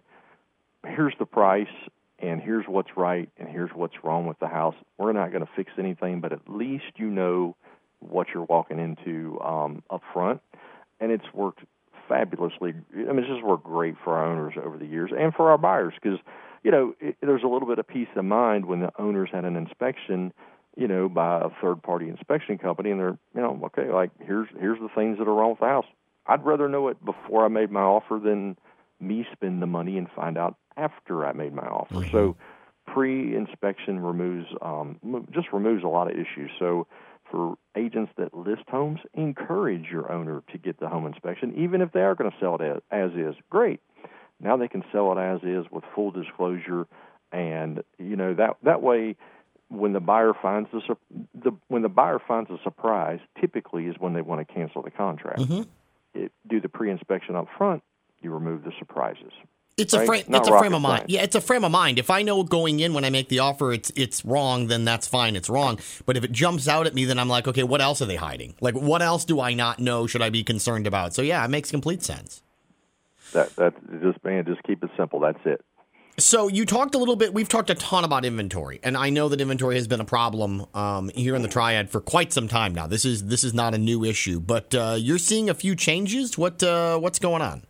here's 0.85 1.15
the 1.17 1.25
price 1.25 1.67
and 2.21 2.41
here's 2.41 2.65
what's 2.67 2.89
right 2.95 3.29
and 3.37 3.47
here's 3.47 3.71
what's 3.73 3.95
wrong 4.03 4.25
with 4.27 4.39
the 4.39 4.47
house. 4.47 4.75
We're 4.97 5.13
not 5.13 5.31
going 5.31 5.45
to 5.45 5.51
fix 5.55 5.71
anything, 5.77 6.19
but 6.19 6.31
at 6.33 6.41
least 6.47 6.85
you 6.97 7.09
know 7.09 7.55
what 7.99 8.27
you're 8.33 8.43
walking 8.43 8.79
into 8.79 9.39
um, 9.41 9.83
up 9.89 10.01
front. 10.13 10.41
And 10.99 11.11
it's 11.11 11.33
worked 11.33 11.61
fabulously. 12.07 12.73
I 12.93 12.97
mean, 12.97 13.19
it's 13.19 13.27
just 13.27 13.43
worked 13.43 13.63
great 13.63 13.95
for 14.03 14.15
our 14.15 14.25
owners 14.25 14.53
over 14.61 14.77
the 14.77 14.85
years 14.85 15.11
and 15.17 15.33
for 15.33 15.49
our 15.51 15.57
buyers 15.57 15.93
because, 16.01 16.19
you 16.63 16.71
know, 16.71 16.93
it, 16.99 17.15
there's 17.21 17.43
a 17.43 17.47
little 17.47 17.67
bit 17.67 17.79
of 17.79 17.87
peace 17.87 18.07
of 18.15 18.25
mind 18.25 18.65
when 18.65 18.81
the 18.81 18.91
owners 18.99 19.29
had 19.31 19.45
an 19.45 19.55
inspection, 19.55 20.33
you 20.75 20.87
know, 20.87 21.07
by 21.07 21.39
a 21.39 21.49
third 21.61 21.81
party 21.81 22.09
inspection 22.09 22.57
company, 22.57 22.91
and 22.91 22.99
they're, 22.99 23.17
you 23.35 23.41
know, 23.41 23.59
okay, 23.65 23.91
like 23.91 24.11
here's 24.25 24.47
here's 24.59 24.79
the 24.79 24.89
things 24.93 25.19
that 25.19 25.27
are 25.27 25.33
wrong 25.33 25.51
with 25.51 25.59
the 25.59 25.65
house. 25.65 25.85
I'd 26.25 26.45
rather 26.45 26.67
know 26.67 26.89
it 26.89 27.03
before 27.03 27.45
I 27.45 27.47
made 27.47 27.71
my 27.71 27.81
offer 27.81 28.19
than 28.21 28.57
me 28.99 29.25
spend 29.31 29.61
the 29.61 29.67
money 29.67 29.97
and 29.97 30.07
find 30.15 30.37
out 30.37 30.57
after 30.79 31.25
I 31.25 31.33
made 31.33 31.53
my 31.53 31.67
offer. 31.67 31.95
Mm-hmm. 31.95 32.11
So 32.11 32.35
pre-inspection 32.87 33.99
removes 33.99 34.47
um, 34.61 34.99
just 35.31 35.47
removes 35.53 35.83
a 35.83 35.87
lot 35.87 36.09
of 36.09 36.13
issues. 36.13 36.49
So 36.57 36.87
for 37.29 37.55
agents 37.75 38.11
that 38.17 38.33
list 38.33 38.63
homes, 38.67 38.99
encourage 39.13 39.85
your 39.91 40.11
owner 40.11 40.41
to 40.51 40.57
get 40.57 40.79
the 40.79 40.89
home 40.89 41.05
inspection, 41.05 41.53
even 41.57 41.81
if 41.81 41.91
they 41.91 42.01
are 42.01 42.15
going 42.15 42.31
to 42.31 42.37
sell 42.39 42.55
it 42.55 42.61
as, 42.61 42.81
as 42.91 43.11
is. 43.11 43.35
Great. 43.49 43.79
Now 44.39 44.57
they 44.57 44.67
can 44.67 44.83
sell 44.91 45.11
it 45.11 45.21
as 45.21 45.41
is 45.43 45.65
with 45.71 45.83
full 45.93 46.11
disclosure, 46.11 46.87
and 47.31 47.83
you 47.97 48.15
know 48.15 48.33
that 48.35 48.57
that 48.63 48.81
way, 48.81 49.15
when 49.67 49.93
the 49.93 49.99
buyer 49.99 50.33
finds 50.41 50.69
the, 50.71 50.81
the 51.35 51.51
when 51.67 51.81
the 51.81 51.89
buyer 51.89 52.19
finds 52.25 52.49
a 52.49 52.57
surprise, 52.63 53.19
typically 53.39 53.85
is 53.85 53.95
when 53.99 54.13
they 54.13 54.21
want 54.21 54.45
to 54.45 54.53
cancel 54.53 54.81
the 54.81 54.91
contract. 54.91 55.39
Mm-hmm. 55.39 55.63
It, 56.15 56.31
do 56.47 56.59
the 56.59 56.69
pre-inspection 56.69 57.35
up 57.35 57.47
front, 57.57 57.83
you 58.21 58.33
remove 58.33 58.63
the 58.63 58.71
surprises. 58.79 59.33
It's 59.79 59.93
right? 59.93 60.03
a 60.03 60.05
frame. 60.05 60.23
It's 60.29 60.47
a 60.47 60.57
frame 60.57 60.73
of 60.73 60.81
mind. 60.81 60.99
Science. 60.99 61.11
Yeah, 61.11 61.23
it's 61.23 61.35
a 61.35 61.41
frame 61.41 61.63
of 61.63 61.71
mind. 61.71 61.99
If 61.99 62.09
I 62.09 62.21
know 62.21 62.43
going 62.43 62.79
in 62.79 62.93
when 62.93 63.05
I 63.05 63.09
make 63.09 63.29
the 63.29 63.39
offer, 63.39 63.71
it's 63.71 63.91
it's 63.95 64.23
wrong, 64.25 64.67
then 64.67 64.85
that's 64.85 65.07
fine. 65.07 65.35
It's 65.35 65.49
wrong. 65.49 65.79
But 66.05 66.17
if 66.17 66.23
it 66.23 66.31
jumps 66.31 66.67
out 66.67 66.87
at 66.87 66.93
me, 66.93 67.05
then 67.05 67.19
I'm 67.19 67.29
like, 67.29 67.47
okay, 67.47 67.63
what 67.63 67.81
else 67.81 68.01
are 68.01 68.05
they 68.05 68.15
hiding? 68.15 68.55
Like, 68.61 68.75
what 68.75 69.01
else 69.01 69.25
do 69.25 69.39
I 69.39 69.53
not 69.53 69.79
know? 69.79 70.07
Should 70.07 70.21
I 70.21 70.29
be 70.29 70.43
concerned 70.43 70.87
about? 70.87 71.13
So 71.13 71.21
yeah, 71.21 71.43
it 71.43 71.49
makes 71.49 71.71
complete 71.71 72.03
sense. 72.03 72.41
That 73.33 73.55
that 73.57 73.73
just 74.01 74.23
man, 74.23 74.45
just 74.45 74.63
keep 74.63 74.83
it 74.83 74.89
simple. 74.97 75.19
That's 75.19 75.39
it. 75.45 75.63
So 76.19 76.49
you 76.49 76.65
talked 76.65 76.95
a 76.95 76.97
little 76.97 77.15
bit. 77.15 77.33
We've 77.33 77.47
talked 77.47 77.69
a 77.69 77.75
ton 77.75 78.03
about 78.03 78.25
inventory, 78.25 78.79
and 78.83 78.97
I 78.97 79.09
know 79.09 79.29
that 79.29 79.39
inventory 79.39 79.75
has 79.75 79.87
been 79.87 80.01
a 80.01 80.05
problem 80.05 80.65
um, 80.73 81.09
here 81.15 81.35
in 81.35 81.41
the 81.41 81.47
Triad 81.47 81.89
for 81.89 82.01
quite 82.01 82.33
some 82.33 82.47
time 82.47 82.73
now. 82.73 82.87
This 82.87 83.05
is 83.05 83.25
this 83.25 83.43
is 83.43 83.53
not 83.53 83.73
a 83.73 83.77
new 83.77 84.03
issue, 84.03 84.39
but 84.39 84.75
uh, 84.75 84.95
you're 84.97 85.17
seeing 85.17 85.49
a 85.49 85.53
few 85.53 85.75
changes. 85.75 86.37
What 86.37 86.61
uh, 86.61 86.97
what's 86.99 87.19
going 87.19 87.41
on? 87.41 87.63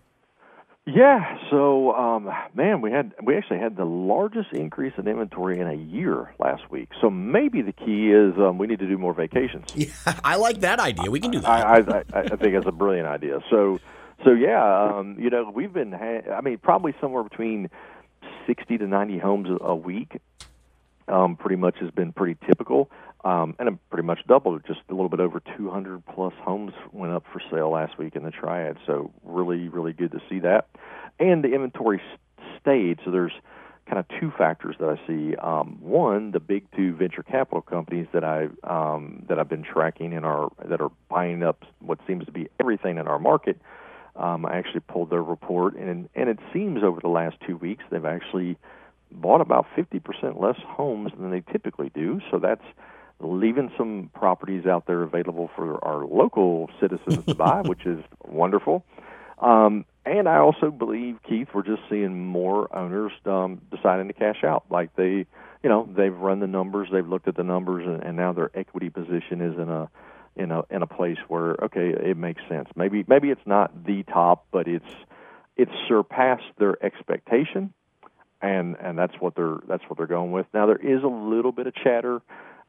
Yeah, 0.96 1.38
so 1.50 1.94
um, 1.94 2.30
man, 2.54 2.82
we 2.82 2.92
had 2.92 3.14
we 3.22 3.36
actually 3.36 3.60
had 3.60 3.76
the 3.76 3.86
largest 3.86 4.52
increase 4.54 4.94
in 4.98 5.08
inventory 5.08 5.60
in 5.60 5.68
a 5.68 5.74
year 5.74 6.34
last 6.40 6.70
week. 6.72 6.90
So 7.02 7.10
maybe 7.10 7.62
the 7.62 7.74
key 7.74 8.12
is 8.12 8.34
um, 8.38 8.58
we 8.58 8.66
need 8.66 8.80
to 8.80 8.88
do 8.88 8.98
more 8.98 9.14
vacations. 9.14 9.68
Yeah, 9.76 9.88
I 10.24 10.38
like 10.38 10.62
that 10.62 10.80
idea. 10.80 11.12
We 11.12 11.20
can 11.20 11.32
do 11.32 11.40
that. 11.42 11.50
I, 11.50 11.78
I, 11.80 12.04
I, 12.14 12.22
I 12.22 12.36
think 12.38 12.56
it's 12.56 12.66
a 12.66 12.72
brilliant 12.72 13.08
idea. 13.08 13.40
So, 13.50 13.80
so 14.24 14.32
yeah, 14.32 14.94
um, 14.96 15.18
you 15.20 15.30
know, 15.30 15.52
we've 15.54 15.74
been. 15.74 15.92
Ha- 15.92 16.32
I 16.34 16.42
mean, 16.42 16.58
probably 16.58 16.96
somewhere 17.00 17.24
between 17.24 17.70
sixty 18.48 18.78
to 18.78 18.88
ninety 18.88 19.20
homes 19.20 19.50
a, 19.50 19.64
a 19.64 19.76
week. 19.76 20.20
Um, 21.08 21.36
pretty 21.36 21.56
much 21.56 21.78
has 21.80 21.90
been 21.90 22.14
pretty 22.14 22.38
typical 22.48 22.90
um, 23.24 23.56
and 23.60 23.68
it 23.68 23.76
pretty 23.90 24.06
much 24.06 24.20
doubled. 24.28 24.64
Just 24.66 24.82
a 24.90 24.94
little 24.94 25.10
bit 25.10 25.20
over 25.20 25.42
200 25.58 26.06
plus 26.06 26.34
homes 26.42 26.74
went 26.92 27.14
up 27.14 27.24
for 27.32 27.42
sale 27.52 27.70
last 27.72 27.98
week 27.98 28.16
in 28.16 28.24
the 28.24 28.32
Triad. 28.32 28.78
So 28.88 29.12
really, 29.24 29.68
really 29.68 29.94
good 29.94 30.12
to 30.12 30.22
see 30.30 30.40
that. 30.40 30.68
And 31.20 31.44
the 31.44 31.54
inventory 31.54 32.02
stayed. 32.62 33.00
So 33.04 33.12
there's 33.12 33.34
kind 33.90 34.00
of 34.00 34.06
two 34.20 34.32
factors 34.38 34.76
that 34.80 34.88
I 34.90 35.08
see. 35.08 35.36
Um, 35.36 35.78
one, 35.82 36.32
the 36.32 36.40
big 36.40 36.66
two 36.76 36.94
venture 36.96 37.24
capital 37.24 37.62
companies 37.62 38.08
that 38.14 38.24
I 38.24 38.48
um, 38.64 39.26
that 39.28 39.40
I've 39.40 39.50
been 39.50 39.64
tracking 39.64 40.14
and 40.14 40.26
are 40.26 40.50
that 40.64 40.80
are 40.80 40.92
buying 41.10 41.44
up 41.44 41.66
what 41.80 42.00
seems 42.08 42.26
to 42.26 42.32
be 42.32 42.48
everything 42.60 42.98
in 42.98 43.08
our 43.08 43.20
market. 43.20 43.60
Um, 44.16 44.46
I 44.46 44.58
actually 44.58 44.82
pulled 44.82 45.10
their 45.10 45.24
report, 45.24 45.76
and 45.76 46.08
and 46.14 46.30
it 46.30 46.40
seems 46.54 46.84
over 46.84 47.02
the 47.02 47.10
last 47.10 47.38
two 47.46 47.58
weeks 47.58 47.84
they've 47.90 48.06
actually 48.06 48.58
bought 49.12 49.42
about 49.42 49.66
50% 49.76 50.40
less 50.40 50.58
homes 50.68 51.12
than 51.18 51.32
they 51.32 51.42
typically 51.52 51.90
do. 51.96 52.22
So 52.30 52.38
that's 52.38 52.64
leaving 53.20 53.72
some 53.78 54.10
properties 54.14 54.66
out 54.66 54.86
there 54.88 55.04
available 55.04 55.50
for 55.56 55.84
our 55.84 56.06
local 56.06 56.70
citizens 56.80 57.26
to 57.26 57.36
buy, 57.36 57.62
which 57.66 57.86
is 57.86 58.04
wonderful. 58.24 58.84
Um, 59.40 59.86
and 60.06 60.28
I 60.28 60.38
also 60.38 60.72
believe, 60.72 61.20
Keith, 61.28 61.48
we're 61.54 61.64
just 61.64 61.82
seeing 61.90 62.26
more 62.26 62.76
owners 62.76 63.12
um, 63.26 63.62
deciding 63.72 64.08
to 64.08 64.14
cash 64.14 64.44
out. 64.44 64.66
Like 64.70 64.96
they, 64.96 65.26
you 65.64 65.70
know, 65.70 65.88
they've 65.96 66.16
run 66.16 66.40
the 66.40 66.48
numbers, 66.48 66.90
they've 66.92 67.08
looked 67.08 67.28
at 67.28 67.36
the 67.36 67.44
numbers, 67.44 67.86
and, 67.86 68.04
and 68.04 68.18
now 68.18 68.34
their 68.34 68.52
equity 68.54 68.90
position 68.90 69.42
is 69.42 69.58
in 69.58 69.70
a 69.70 69.90
in 70.36 70.52
a 70.52 70.64
in 70.70 70.82
a 70.82 70.88
place 70.88 71.18
where 71.28 71.58
okay, 71.64 71.90
it 71.90 72.18
makes 72.18 72.42
sense. 72.50 72.70
Maybe 72.76 73.04
maybe 73.08 73.30
it's 73.30 73.46
not 73.46 73.86
the 73.86 74.04
top, 74.04 74.46
but 74.52 74.68
it's 74.68 74.90
it's 75.58 75.72
surpassed 75.88 76.52
their 76.58 76.84
expectation, 76.84 77.74
and 78.42 78.78
and 78.82 78.98
that's 78.98 79.16
what 79.20 79.36
they're 79.36 79.58
that's 79.68 79.84
what 79.88 79.98
they're 79.98 80.08
going 80.08 80.32
with. 80.32 80.48
Now 80.54 80.66
there 80.66 80.78
is 80.78 81.04
a 81.04 81.08
little 81.08 81.52
bit 81.52 81.68
of 81.68 81.76
chatter 81.76 82.22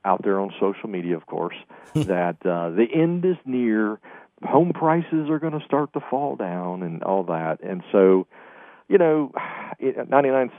out 0.04 0.22
there 0.22 0.40
on 0.40 0.50
social 0.60 0.88
media, 0.88 1.16
of 1.16 1.26
course, 1.26 1.56
that 1.94 2.36
uh, 2.44 2.70
the 2.70 2.86
end 2.92 3.24
is 3.24 3.36
near, 3.44 3.98
home 4.42 4.72
prices 4.72 5.28
are 5.28 5.38
going 5.38 5.58
to 5.58 5.64
start 5.64 5.92
to 5.92 6.00
fall 6.10 6.36
down, 6.36 6.82
and 6.82 7.02
all 7.02 7.24
that. 7.24 7.58
And 7.62 7.82
so, 7.92 8.26
you 8.88 8.98
know, 8.98 9.32
99 9.80 10.50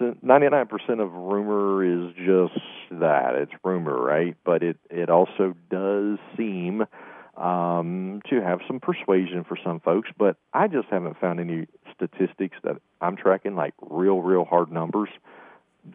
percent 0.67 1.01
of 1.01 1.11
rumor 1.11 1.83
is 1.83 2.13
just 2.15 2.63
that 2.91 3.35
it's 3.35 3.51
rumor, 3.63 3.99
right? 3.99 4.35
But 4.45 4.63
it 4.63 4.77
it 4.89 5.09
also 5.09 5.55
does 5.69 6.17
seem 6.37 6.85
um, 7.37 8.21
to 8.29 8.41
have 8.41 8.59
some 8.67 8.79
persuasion 8.79 9.43
for 9.43 9.57
some 9.63 9.79
folks. 9.79 10.09
But 10.17 10.37
I 10.53 10.67
just 10.67 10.87
haven't 10.89 11.19
found 11.19 11.39
any 11.39 11.67
statistics 11.95 12.57
that 12.63 12.77
I'm 13.01 13.15
tracking, 13.15 13.55
like 13.55 13.73
real, 13.81 14.21
real 14.21 14.45
hard 14.45 14.71
numbers 14.71 15.09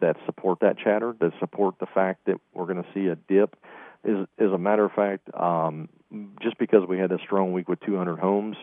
that 0.01 0.17
support 0.25 0.59
that 0.61 0.77
chatter, 0.77 1.15
that 1.19 1.31
support 1.39 1.75
the 1.79 1.85
fact 1.85 2.25
that 2.25 2.39
we're 2.53 2.65
going 2.65 2.83
to 2.83 2.89
see 2.93 3.07
a 3.07 3.15
dip. 3.15 3.55
Is 4.03 4.27
as 4.37 4.51
a 4.51 4.57
matter 4.57 4.85
of 4.85 4.91
fact, 4.91 5.29
um, 5.33 5.89
just 6.41 6.57
because 6.57 6.87
we 6.87 6.97
had 6.97 7.11
a 7.11 7.17
strong 7.23 7.51
week 7.51 7.67
with 7.67 7.79
200 7.81 8.19
homes, 8.19 8.55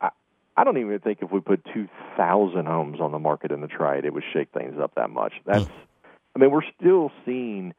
I, 0.00 0.10
I 0.56 0.64
don't 0.64 0.78
even 0.78 0.98
think 1.00 1.18
if 1.22 1.30
we 1.30 1.40
put 1.40 1.64
2,000 1.74 2.66
homes 2.66 3.00
on 3.00 3.12
the 3.12 3.18
market 3.18 3.50
in 3.50 3.60
the 3.60 3.66
Triad, 3.66 4.04
it 4.04 4.14
would 4.14 4.24
shake 4.32 4.50
things 4.52 4.76
up 4.80 4.94
that 4.94 5.10
much. 5.10 5.34
That's, 5.44 5.66
I 6.34 6.38
mean, 6.38 6.50
we're 6.50 6.62
still 6.78 7.10
seeing 7.26 7.74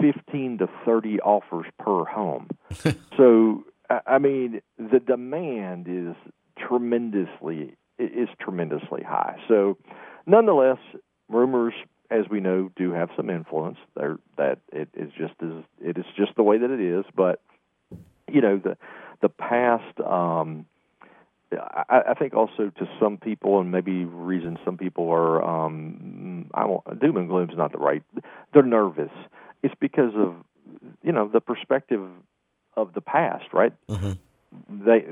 15 0.00 0.58
to 0.58 0.68
30 0.84 1.20
offers 1.20 1.66
per 1.78 2.04
home. 2.04 2.48
so, 3.16 3.64
I 4.06 4.18
mean, 4.18 4.60
the 4.76 5.00
demand 5.00 5.86
is 5.88 6.16
tremendously 6.58 7.76
is 7.98 8.28
tremendously 8.40 9.02
high. 9.02 9.36
So, 9.46 9.76
nonetheless, 10.26 10.78
rumors 11.28 11.74
as 12.14 12.28
we 12.28 12.40
know, 12.40 12.70
do 12.76 12.92
have 12.92 13.10
some 13.16 13.28
influence. 13.28 13.78
There, 13.96 14.18
that 14.38 14.60
it 14.72 14.88
is 14.94 15.10
just 15.18 15.34
is 15.40 15.64
it 15.82 15.98
is 15.98 16.04
just 16.16 16.34
the 16.36 16.42
way 16.42 16.58
that 16.58 16.70
it 16.70 16.80
is. 16.80 17.04
But 17.14 17.40
you 18.30 18.40
know, 18.40 18.58
the 18.58 18.76
the 19.20 19.28
past. 19.28 20.00
Um, 20.00 20.66
I, 21.52 22.02
I 22.10 22.14
think 22.14 22.34
also 22.34 22.72
to 22.78 22.88
some 22.98 23.16
people, 23.16 23.60
and 23.60 23.70
maybe 23.70 24.04
reason 24.04 24.58
some 24.64 24.76
people 24.76 25.08
are, 25.10 25.40
um, 25.40 26.50
I 26.52 26.64
won't, 26.64 27.00
doom 27.00 27.16
and 27.16 27.28
gloom 27.28 27.48
is 27.48 27.56
not 27.56 27.70
the 27.70 27.78
right. 27.78 28.02
They're 28.52 28.64
nervous. 28.64 29.12
It's 29.62 29.74
because 29.78 30.12
of 30.16 30.34
you 31.02 31.12
know 31.12 31.28
the 31.28 31.40
perspective 31.40 32.00
of 32.76 32.92
the 32.94 33.00
past, 33.00 33.52
right? 33.52 33.72
Mm-hmm. 33.88 34.84
They, 34.84 35.04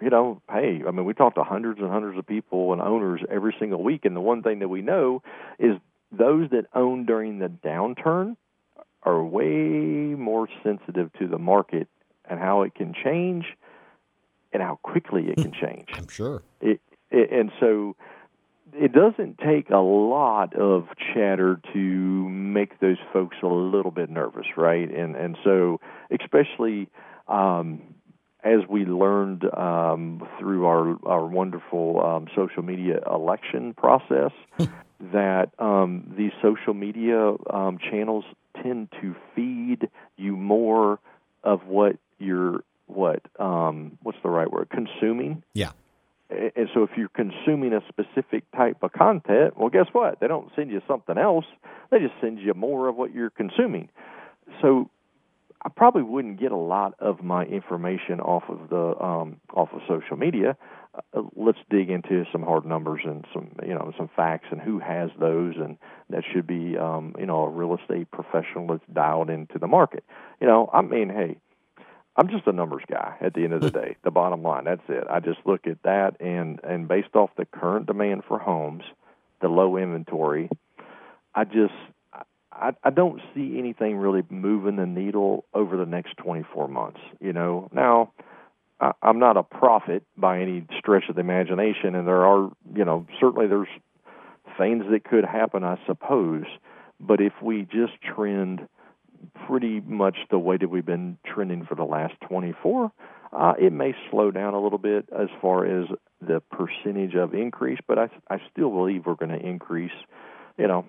you 0.00 0.10
know, 0.10 0.40
hey, 0.50 0.82
I 0.86 0.90
mean, 0.90 1.04
we 1.04 1.14
talk 1.14 1.34
to 1.36 1.44
hundreds 1.44 1.80
and 1.80 1.90
hundreds 1.90 2.18
of 2.18 2.26
people 2.26 2.72
and 2.72 2.82
owners 2.82 3.20
every 3.30 3.54
single 3.58 3.82
week, 3.82 4.04
and 4.04 4.16
the 4.16 4.20
one 4.20 4.42
thing 4.42 4.60
that 4.60 4.68
we 4.68 4.82
know 4.82 5.22
is 5.58 5.76
those 6.16 6.50
that 6.50 6.66
own 6.74 7.06
during 7.06 7.38
the 7.38 7.48
downturn 7.48 8.36
are 9.02 9.22
way 9.22 9.46
more 9.46 10.48
sensitive 10.62 11.12
to 11.18 11.28
the 11.28 11.38
market 11.38 11.88
and 12.28 12.40
how 12.40 12.62
it 12.62 12.74
can 12.74 12.94
change 12.94 13.44
and 14.52 14.62
how 14.62 14.78
quickly 14.82 15.28
it 15.28 15.36
can 15.36 15.52
change. 15.52 15.88
I'm 15.94 16.08
sure. 16.08 16.42
It, 16.60 16.80
it, 17.10 17.30
and 17.30 17.50
so 17.60 17.96
it 18.72 18.92
doesn't 18.92 19.38
take 19.38 19.70
a 19.70 19.78
lot 19.78 20.54
of 20.54 20.86
chatter 21.12 21.60
to 21.72 21.78
make 21.78 22.80
those 22.80 22.96
folks 23.12 23.36
a 23.42 23.46
little 23.46 23.90
bit 23.90 24.10
nervous, 24.10 24.46
right? 24.56 24.90
And 24.90 25.16
and 25.16 25.36
so 25.44 25.80
especially 26.10 26.88
um, 27.28 27.82
as 28.42 28.60
we 28.68 28.84
learned 28.84 29.44
um, 29.54 30.26
through 30.38 30.66
our 30.66 30.96
our 31.06 31.26
wonderful 31.26 32.04
um, 32.04 32.26
social 32.34 32.62
media 32.62 33.00
election 33.10 33.74
process, 33.74 34.32
that 35.12 35.50
um, 35.58 36.14
these 36.16 36.32
social 36.42 36.74
media 36.74 37.34
um, 37.50 37.78
channels 37.78 38.24
tend 38.62 38.88
to 39.00 39.14
feed 39.34 39.88
you 40.16 40.36
more 40.36 40.98
of 41.42 41.66
what 41.66 41.96
you're 42.18 42.64
what 42.86 43.22
um, 43.38 43.98
what's 44.02 44.18
the 44.22 44.28
right 44.28 44.50
word 44.50 44.68
consuming. 44.70 45.42
Yeah. 45.54 45.72
And 46.30 46.68
so, 46.72 46.82
if 46.82 46.90
you're 46.96 47.08
consuming 47.08 47.74
a 47.74 47.82
specific 47.88 48.50
type 48.52 48.78
of 48.82 48.92
content, 48.92 49.58
well, 49.58 49.68
guess 49.68 49.86
what? 49.92 50.20
They 50.20 50.26
don't 50.26 50.50
send 50.56 50.70
you 50.70 50.80
something 50.88 51.18
else. 51.18 51.44
They 51.90 51.98
just 51.98 52.14
send 52.20 52.38
you 52.40 52.54
more 52.54 52.88
of 52.88 52.96
what 52.96 53.14
you're 53.14 53.30
consuming. 53.30 53.90
So, 54.62 54.90
I 55.62 55.68
probably 55.68 56.02
wouldn't 56.02 56.40
get 56.40 56.50
a 56.50 56.56
lot 56.56 56.94
of 56.98 57.22
my 57.22 57.44
information 57.44 58.20
off 58.20 58.44
of 58.48 58.70
the 58.70 59.04
um, 59.04 59.40
off 59.52 59.68
of 59.72 59.80
social 59.86 60.16
media. 60.16 60.56
Uh, 61.12 61.22
let's 61.36 61.58
dig 61.70 61.90
into 61.90 62.24
some 62.30 62.42
hard 62.42 62.64
numbers 62.64 63.00
and 63.04 63.24
some 63.32 63.50
you 63.66 63.74
know 63.74 63.92
some 63.96 64.08
facts 64.14 64.46
and 64.50 64.60
who 64.60 64.78
has 64.78 65.10
those 65.18 65.54
and 65.56 65.78
that 66.10 66.22
should 66.32 66.46
be 66.46 66.76
um, 66.76 67.14
you 67.18 67.26
know 67.26 67.42
a 67.42 67.48
real 67.48 67.76
estate 67.76 68.10
professional 68.10 68.66
that's 68.68 68.84
dialed 68.92 69.30
into 69.30 69.58
the 69.58 69.66
market. 69.66 70.04
You 70.40 70.46
know, 70.46 70.70
I 70.72 70.82
mean, 70.82 71.08
hey, 71.08 71.36
I'm 72.16 72.28
just 72.28 72.46
a 72.46 72.52
numbers 72.52 72.84
guy 72.88 73.16
at 73.20 73.34
the 73.34 73.44
end 73.44 73.54
of 73.54 73.60
the 73.60 73.70
day. 73.82 73.96
The 74.04 74.10
bottom 74.10 74.42
line, 74.42 74.64
that's 74.64 74.82
it. 74.88 75.04
I 75.10 75.20
just 75.20 75.38
look 75.44 75.66
at 75.66 75.82
that 75.82 76.20
and 76.20 76.60
and 76.62 76.86
based 76.88 77.14
off 77.14 77.30
the 77.36 77.46
current 77.46 77.86
demand 77.86 78.22
for 78.26 78.38
homes, 78.38 78.84
the 79.40 79.48
low 79.48 79.76
inventory, 79.76 80.48
I 81.34 81.44
just 81.44 81.74
I, 82.52 82.72
I 82.84 82.90
don't 82.90 83.20
see 83.34 83.58
anything 83.58 83.96
really 83.96 84.22
moving 84.30 84.76
the 84.76 84.86
needle 84.86 85.44
over 85.52 85.76
the 85.76 85.86
next 85.86 86.16
24 86.18 86.68
months. 86.68 87.00
You 87.20 87.32
know, 87.32 87.68
now 87.72 88.12
I'm 89.02 89.18
not 89.18 89.36
a 89.36 89.42
prophet 89.42 90.04
by 90.16 90.40
any 90.40 90.66
stretch 90.78 91.04
of 91.08 91.14
the 91.14 91.20
imagination, 91.20 91.94
and 91.94 92.06
there 92.06 92.24
are, 92.24 92.50
you 92.74 92.84
know, 92.84 93.06
certainly 93.20 93.46
there's 93.46 93.68
things 94.58 94.84
that 94.90 95.04
could 95.04 95.24
happen, 95.24 95.64
I 95.64 95.78
suppose. 95.86 96.44
But 97.00 97.20
if 97.20 97.32
we 97.42 97.62
just 97.62 97.92
trend 98.02 98.68
pretty 99.46 99.80
much 99.80 100.16
the 100.30 100.38
way 100.38 100.56
that 100.56 100.68
we've 100.68 100.84
been 100.84 101.18
trending 101.26 101.64
for 101.64 101.74
the 101.74 101.84
last 101.84 102.14
24, 102.28 102.92
uh, 103.32 103.54
it 103.58 103.72
may 103.72 103.94
slow 104.10 104.30
down 104.30 104.54
a 104.54 104.60
little 104.60 104.78
bit 104.78 105.08
as 105.16 105.28
far 105.40 105.66
as 105.66 105.88
the 106.20 106.40
percentage 106.52 107.14
of 107.14 107.34
increase, 107.34 107.78
but 107.86 107.98
I, 107.98 108.08
I 108.30 108.38
still 108.52 108.70
believe 108.70 109.06
we're 109.06 109.14
going 109.14 109.38
to 109.38 109.46
increase, 109.46 109.92
you 110.56 110.68
know, 110.68 110.84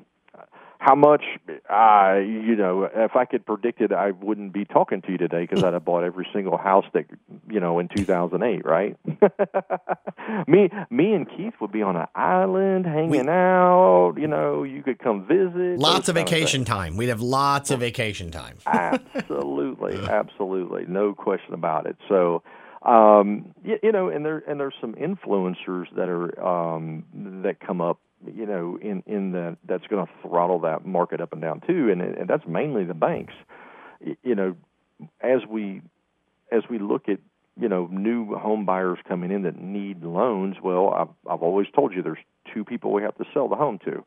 how 0.85 0.93
much 0.93 1.23
uh 1.69 2.15
you 2.17 2.55
know 2.55 2.87
if 2.93 3.15
i 3.15 3.25
could 3.25 3.43
predict 3.45 3.81
it 3.81 3.91
i 3.91 4.11
wouldn't 4.11 4.53
be 4.53 4.65
talking 4.65 5.01
to 5.01 5.11
you 5.11 5.17
today 5.17 5.41
because 5.41 5.63
i'd 5.63 5.73
have 5.73 5.83
bought 5.83 6.03
every 6.03 6.27
single 6.31 6.57
house 6.57 6.85
that 6.93 7.05
you 7.49 7.59
know 7.59 7.79
in 7.79 7.87
2008 7.87 8.63
right? 8.65 8.97
Me 10.47 10.69
me 10.89 11.13
and 11.13 11.27
keith 11.29 11.53
would 11.61 11.71
be 11.71 11.81
on 11.81 11.95
an 11.95 12.07
island 12.15 12.85
hanging 12.85 13.09
we, 13.09 13.19
out 13.19 14.15
you 14.17 14.27
know 14.27 14.63
you 14.63 14.83
could 14.83 14.99
come 14.99 15.25
visit 15.27 15.79
lots 15.79 16.09
of 16.09 16.15
vacation 16.15 16.61
of 16.61 16.67
time. 16.67 16.97
We'd 16.97 17.09
have 17.09 17.21
lots 17.21 17.71
of 17.71 17.79
vacation 17.79 18.31
time. 18.31 18.57
Absolutely 18.65 19.97
absolutely. 20.09 20.85
No 20.87 21.13
question 21.13 21.53
about 21.53 21.85
it. 21.85 21.97
So 22.09 22.43
um 22.83 23.53
you, 23.63 23.77
you 23.83 23.91
know 23.91 24.09
and 24.09 24.25
there 24.25 24.43
and 24.47 24.59
there's 24.59 24.73
some 24.81 24.93
influencers 24.93 25.85
that 25.95 26.09
are 26.09 26.43
um 26.43 27.05
that 27.43 27.59
come 27.59 27.81
up 27.81 27.99
you 28.33 28.45
know, 28.45 28.77
in 28.81 29.03
in 29.05 29.31
the 29.31 29.57
that's 29.67 29.85
going 29.87 30.05
to 30.05 30.11
throttle 30.21 30.59
that 30.61 30.85
market 30.85 31.21
up 31.21 31.33
and 31.33 31.41
down 31.41 31.61
too, 31.65 31.89
and 31.91 32.01
and 32.01 32.27
that's 32.27 32.45
mainly 32.47 32.85
the 32.85 32.93
banks. 32.93 33.33
You 34.23 34.35
know, 34.35 34.55
as 35.21 35.41
we 35.49 35.81
as 36.51 36.63
we 36.69 36.79
look 36.79 37.09
at 37.09 37.19
you 37.59 37.69
know 37.69 37.87
new 37.91 38.35
home 38.35 38.65
buyers 38.65 38.99
coming 39.07 39.31
in 39.31 39.43
that 39.43 39.59
need 39.59 40.03
loans, 40.03 40.55
well, 40.63 40.89
I've 40.93 41.31
I've 41.31 41.43
always 41.43 41.67
told 41.75 41.93
you 41.93 42.01
there's 42.01 42.17
two 42.53 42.63
people 42.63 42.91
we 42.91 43.03
have 43.03 43.17
to 43.17 43.25
sell 43.33 43.47
the 43.47 43.55
home 43.55 43.79
to. 43.85 44.03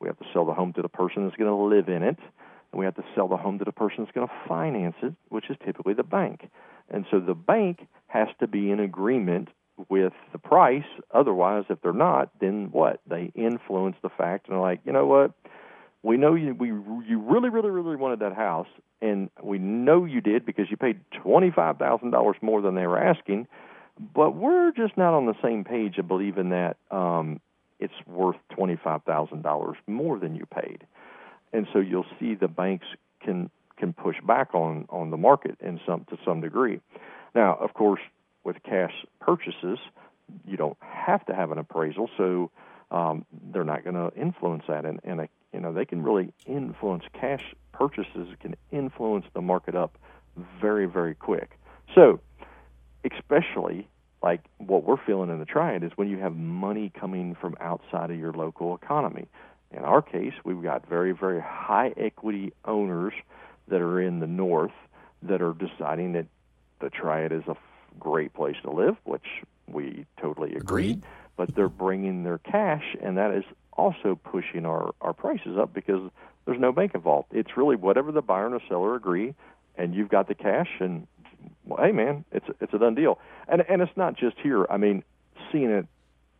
We 0.00 0.08
have 0.08 0.18
to 0.18 0.26
sell 0.32 0.44
the 0.44 0.52
home 0.52 0.72
to 0.74 0.82
the 0.82 0.88
person 0.88 1.24
that's 1.24 1.36
going 1.36 1.50
to 1.50 1.76
live 1.76 1.88
in 1.88 2.02
it, 2.02 2.18
and 2.72 2.78
we 2.78 2.84
have 2.84 2.96
to 2.96 3.04
sell 3.14 3.28
the 3.28 3.36
home 3.36 3.58
to 3.58 3.64
the 3.64 3.72
person 3.72 4.04
that's 4.04 4.14
going 4.14 4.28
to 4.28 4.34
finance 4.46 4.96
it, 5.02 5.14
which 5.28 5.48
is 5.48 5.56
typically 5.64 5.94
the 5.94 6.02
bank. 6.02 6.48
And 6.90 7.06
so 7.10 7.18
the 7.18 7.34
bank 7.34 7.86
has 8.08 8.28
to 8.40 8.46
be 8.46 8.70
in 8.70 8.78
agreement 8.78 9.48
with 9.88 10.12
the 10.32 10.38
price. 10.38 10.84
Otherwise, 11.12 11.64
if 11.68 11.80
they're 11.82 11.92
not, 11.92 12.30
then 12.40 12.68
what? 12.72 13.00
They 13.06 13.32
influence 13.34 13.96
the 14.02 14.08
fact 14.08 14.48
and 14.48 14.54
they're 14.54 14.62
like, 14.62 14.80
you 14.84 14.92
know 14.92 15.06
what? 15.06 15.32
We 16.02 16.16
know 16.16 16.34
you 16.34 16.54
we 16.54 16.68
you 16.68 17.18
really 17.18 17.48
really 17.48 17.70
really 17.70 17.96
wanted 17.96 18.20
that 18.20 18.34
house, 18.34 18.68
and 19.02 19.28
we 19.42 19.58
know 19.58 20.04
you 20.04 20.20
did 20.20 20.46
because 20.46 20.70
you 20.70 20.76
paid 20.76 21.00
twenty 21.22 21.50
five 21.50 21.78
thousand 21.78 22.10
dollars 22.12 22.36
more 22.40 22.60
than 22.62 22.74
they 22.76 22.86
were 22.86 22.98
asking. 22.98 23.48
But 24.14 24.36
we're 24.36 24.72
just 24.72 24.96
not 24.96 25.14
on 25.14 25.26
the 25.26 25.34
same 25.42 25.64
page 25.64 25.98
of 25.98 26.06
believing 26.06 26.50
that 26.50 26.76
um, 26.90 27.40
it's 27.80 27.94
worth 28.06 28.36
twenty 28.50 28.76
five 28.76 29.02
thousand 29.02 29.42
dollars 29.42 29.78
more 29.88 30.18
than 30.18 30.36
you 30.36 30.46
paid, 30.46 30.86
and 31.52 31.66
so 31.72 31.80
you'll 31.80 32.06
see 32.20 32.34
the 32.34 32.46
banks 32.46 32.86
can 33.20 33.50
can 33.76 33.92
push 33.92 34.16
back 34.24 34.54
on 34.54 34.86
on 34.90 35.10
the 35.10 35.16
market 35.16 35.56
in 35.60 35.80
some 35.84 36.04
to 36.10 36.18
some 36.24 36.40
degree. 36.40 36.80
Now, 37.34 37.56
of 37.60 37.74
course, 37.74 38.00
with 38.46 38.62
cash 38.62 38.92
purchases, 39.20 39.78
you 40.46 40.56
don't 40.56 40.78
have 40.80 41.26
to 41.26 41.34
have 41.34 41.50
an 41.50 41.58
appraisal, 41.58 42.08
so 42.16 42.50
um, 42.90 43.26
they're 43.52 43.64
not 43.64 43.82
going 43.84 43.96
to 43.96 44.10
influence 44.18 44.62
that. 44.68 44.84
And, 44.84 45.00
and 45.04 45.22
a, 45.22 45.28
you 45.52 45.60
know, 45.60 45.72
they 45.72 45.84
can 45.84 46.02
really 46.02 46.32
influence 46.46 47.02
cash 47.12 47.42
purchases 47.72 48.28
can 48.40 48.54
influence 48.70 49.26
the 49.34 49.42
market 49.42 49.74
up 49.74 49.98
very, 50.60 50.86
very 50.86 51.14
quick. 51.14 51.58
So, 51.94 52.20
especially 53.04 53.88
like 54.22 54.40
what 54.58 54.84
we're 54.84 55.04
feeling 55.04 55.30
in 55.30 55.38
the 55.38 55.44
triad 55.44 55.82
is 55.82 55.92
when 55.96 56.08
you 56.08 56.18
have 56.18 56.34
money 56.36 56.90
coming 56.98 57.36
from 57.38 57.56
outside 57.60 58.10
of 58.10 58.18
your 58.18 58.32
local 58.32 58.74
economy. 58.74 59.26
In 59.72 59.80
our 59.80 60.00
case, 60.00 60.32
we've 60.44 60.62
got 60.62 60.88
very, 60.88 61.12
very 61.12 61.40
high 61.40 61.92
equity 61.96 62.52
owners 62.64 63.12
that 63.68 63.80
are 63.80 64.00
in 64.00 64.20
the 64.20 64.26
north 64.26 64.72
that 65.22 65.42
are 65.42 65.52
deciding 65.52 66.12
that 66.12 66.26
the 66.80 66.90
triad 66.90 67.32
is 67.32 67.42
a 67.48 67.56
great 67.98 68.34
place 68.34 68.56
to 68.62 68.70
live, 68.70 68.96
which 69.04 69.26
we 69.66 70.06
totally 70.20 70.50
agree. 70.50 70.90
Agreed. 70.90 71.02
But 71.36 71.54
they're 71.54 71.68
bringing 71.68 72.24
their 72.24 72.38
cash, 72.38 72.96
and 73.02 73.18
that 73.18 73.32
is 73.32 73.44
also 73.72 74.18
pushing 74.22 74.64
our, 74.64 74.94
our 75.00 75.12
prices 75.12 75.58
up 75.58 75.74
because 75.74 76.10
there's 76.46 76.60
no 76.60 76.72
bank 76.72 76.92
involved. 76.94 77.28
It's 77.32 77.56
really 77.56 77.76
whatever 77.76 78.12
the 78.12 78.22
buyer 78.22 78.46
and 78.46 78.54
the 78.54 78.60
seller 78.68 78.94
agree, 78.94 79.34
and 79.76 79.94
you've 79.94 80.08
got 80.08 80.28
the 80.28 80.34
cash, 80.34 80.70
and 80.80 81.06
well, 81.66 81.84
hey, 81.84 81.92
man, 81.92 82.24
it's 82.32 82.46
it's 82.60 82.72
a 82.72 82.78
done 82.78 82.94
deal. 82.94 83.18
And 83.48 83.62
and 83.68 83.82
it's 83.82 83.96
not 83.96 84.16
just 84.16 84.36
here. 84.42 84.66
I 84.70 84.76
mean, 84.78 85.02
seeing 85.52 85.70
it 85.70 85.86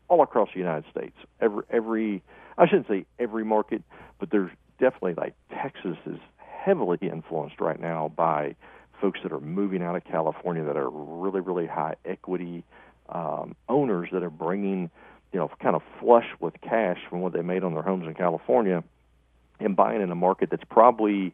all 0.08 0.22
across 0.22 0.48
the 0.52 0.60
United 0.60 0.84
States. 0.90 1.16
Every 1.40 1.62
every 1.70 2.22
I 2.56 2.66
shouldn't 2.66 2.88
say 2.88 3.04
every 3.18 3.44
market, 3.44 3.82
but 4.18 4.30
there's 4.30 4.50
definitely 4.78 5.14
like 5.14 5.34
Texas 5.50 5.96
is 6.06 6.18
heavily 6.38 6.98
influenced 7.02 7.60
right 7.60 7.80
now 7.80 8.12
by 8.14 8.54
folks 9.06 9.20
that 9.22 9.32
are 9.32 9.40
moving 9.40 9.84
out 9.84 9.94
of 9.94 10.02
California 10.02 10.64
that 10.64 10.76
are 10.76 10.90
really, 10.90 11.40
really 11.40 11.66
high 11.66 11.94
equity 12.04 12.64
um, 13.08 13.54
owners 13.68 14.08
that 14.12 14.24
are 14.24 14.30
bringing, 14.30 14.90
you 15.32 15.38
know, 15.38 15.48
kind 15.62 15.76
of 15.76 15.82
flush 16.00 16.26
with 16.40 16.54
cash 16.60 16.98
from 17.08 17.20
what 17.20 17.32
they 17.32 17.40
made 17.40 17.62
on 17.62 17.72
their 17.72 17.84
homes 17.84 18.04
in 18.04 18.14
California 18.14 18.82
and 19.60 19.76
buying 19.76 20.02
in 20.02 20.10
a 20.10 20.16
market 20.16 20.50
that's 20.50 20.64
probably, 20.68 21.32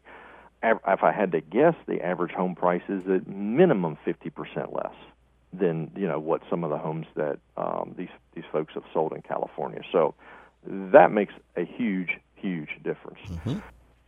if 0.61 1.03
I 1.03 1.11
had 1.11 1.31
to 1.31 1.41
guess, 1.41 1.73
the 1.87 1.99
average 1.99 2.31
home 2.31 2.53
price 2.53 2.83
is 2.87 3.01
at 3.09 3.27
minimum 3.27 3.97
50% 4.05 4.71
less 4.71 4.93
than, 5.51 5.89
you 5.95 6.07
know, 6.07 6.19
what 6.19 6.43
some 6.51 6.63
of 6.63 6.69
the 6.69 6.77
homes 6.77 7.07
that 7.15 7.39
um, 7.57 7.95
these, 7.97 8.13
these 8.35 8.45
folks 8.51 8.75
have 8.75 8.83
sold 8.93 9.13
in 9.13 9.23
California. 9.23 9.81
So 9.91 10.13
that 10.67 11.11
makes 11.11 11.33
a 11.57 11.65
huge, 11.65 12.19
huge 12.35 12.69
difference. 12.83 13.19
Mm-hmm. 13.27 13.57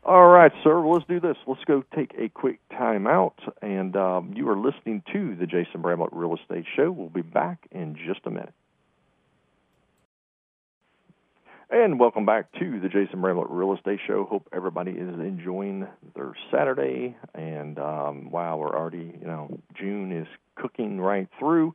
All 0.07 0.27
right, 0.27 0.51
sir. 0.63 0.79
Well, 0.79 0.93
let's 0.93 1.07
do 1.07 1.19
this. 1.19 1.35
Let's 1.47 1.63
go 1.63 1.83
take 1.95 2.13
a 2.15 2.29
quick 2.29 2.59
time 2.69 3.07
out. 3.07 3.39
And 3.63 3.95
um, 3.95 4.33
you 4.35 4.47
are 4.49 4.55
listening 4.55 5.01
to 5.11 5.35
the 5.35 5.47
Jason 5.47 5.81
Bramlett 5.81 6.13
Real 6.13 6.35
Estate 6.35 6.65
Show. 6.75 6.91
We'll 6.91 7.09
be 7.09 7.23
back 7.23 7.65
in 7.71 7.95
just 8.05 8.19
a 8.25 8.29
minute. 8.29 8.53
And 11.71 11.99
welcome 11.99 12.23
back 12.23 12.51
to 12.59 12.79
the 12.79 12.87
Jason 12.87 13.19
Bramlett 13.19 13.49
Real 13.49 13.73
Estate 13.73 13.99
Show. 14.05 14.25
Hope 14.25 14.47
everybody 14.53 14.91
is 14.91 15.15
enjoying 15.15 15.87
their 16.15 16.33
Saturday. 16.51 17.17
And 17.33 17.79
um, 17.79 18.29
wow, 18.29 18.57
we're 18.57 18.77
already, 18.77 19.11
you 19.19 19.25
know, 19.25 19.59
June 19.73 20.11
is 20.11 20.27
cooking 20.55 21.01
right 21.01 21.27
through. 21.39 21.73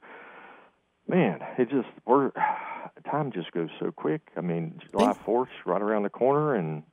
Man, 1.09 1.41
it 1.59 1.69
just 1.69 1.89
we're 2.07 2.31
time 3.11 3.33
just 3.33 3.51
goes 3.51 3.71
so 3.81 3.91
quick. 3.91 4.21
I 4.37 4.41
mean, 4.41 4.81
July 4.93 5.15
Fourth 5.15 5.49
right 5.67 5.83
around 5.83 6.05
the 6.05 6.11
corner, 6.11 6.55
and 6.55 6.85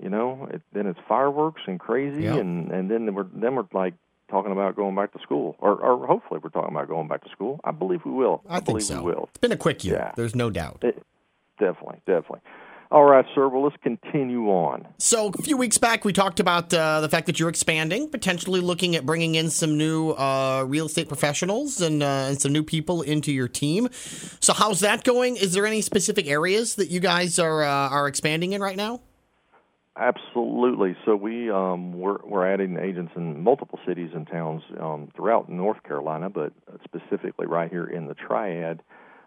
you 0.00 0.08
know, 0.08 0.48
it, 0.50 0.62
then 0.72 0.86
it's 0.86 0.98
fireworks 1.08 1.62
and 1.66 1.78
crazy, 1.78 2.22
yep. 2.22 2.38
and 2.38 2.70
and 2.70 2.90
then 2.90 3.14
we're 3.14 3.26
then 3.34 3.54
we're 3.54 3.66
like 3.72 3.94
talking 4.30 4.52
about 4.52 4.74
going 4.74 4.94
back 4.94 5.12
to 5.12 5.18
school, 5.20 5.56
or, 5.58 5.72
or 5.72 6.06
hopefully 6.06 6.40
we're 6.42 6.50
talking 6.50 6.74
about 6.74 6.88
going 6.88 7.06
back 7.06 7.22
to 7.22 7.30
school. 7.30 7.60
I 7.64 7.70
believe 7.70 8.00
we 8.04 8.12
will. 8.12 8.42
I, 8.48 8.56
I 8.56 8.60
think 8.60 8.80
so. 8.80 9.02
we 9.02 9.12
will. 9.12 9.28
It's 9.28 9.38
been 9.38 9.52
a 9.52 9.56
quick 9.56 9.84
year. 9.84 9.96
Yeah. 9.96 10.12
There's 10.16 10.34
no 10.34 10.48
doubt. 10.50 10.78
It, 10.82 11.02
definitely, 11.58 12.00
definitely. 12.06 12.40
All 12.90 13.04
right, 13.04 13.24
sir. 13.34 13.48
Well, 13.48 13.62
let's 13.62 13.76
continue 13.82 14.48
on. 14.48 14.86
So, 14.98 15.28
a 15.28 15.42
few 15.42 15.56
weeks 15.56 15.78
back, 15.78 16.04
we 16.04 16.12
talked 16.12 16.40
about 16.40 16.74
uh, 16.74 17.00
the 17.00 17.08
fact 17.08 17.24
that 17.24 17.40
you're 17.40 17.48
expanding, 17.48 18.10
potentially 18.10 18.60
looking 18.60 18.94
at 18.96 19.06
bringing 19.06 19.34
in 19.34 19.48
some 19.48 19.78
new 19.78 20.10
uh, 20.10 20.64
real 20.68 20.84
estate 20.86 21.08
professionals 21.08 21.80
and, 21.80 22.02
uh, 22.02 22.26
and 22.28 22.40
some 22.40 22.52
new 22.52 22.62
people 22.62 23.00
into 23.00 23.32
your 23.32 23.48
team. 23.48 23.88
So, 24.40 24.52
how's 24.52 24.80
that 24.80 25.04
going? 25.04 25.36
Is 25.36 25.54
there 25.54 25.64
any 25.64 25.80
specific 25.80 26.26
areas 26.26 26.74
that 26.74 26.90
you 26.90 27.00
guys 27.00 27.38
are 27.38 27.62
uh, 27.62 27.88
are 27.88 28.08
expanding 28.08 28.52
in 28.52 28.60
right 28.60 28.76
now? 28.76 29.00
Absolutely. 29.96 30.96
So 31.04 31.14
we 31.16 31.50
um, 31.50 31.92
we're 31.92 32.16
we're 32.24 32.50
adding 32.50 32.78
agents 32.78 33.12
in 33.14 33.42
multiple 33.42 33.78
cities 33.86 34.10
and 34.14 34.26
towns 34.26 34.62
um, 34.80 35.08
throughout 35.14 35.50
North 35.50 35.82
Carolina, 35.82 36.30
but 36.30 36.52
specifically 36.84 37.46
right 37.46 37.70
here 37.70 37.84
in 37.84 38.06
the 38.06 38.14
Triad. 38.14 38.82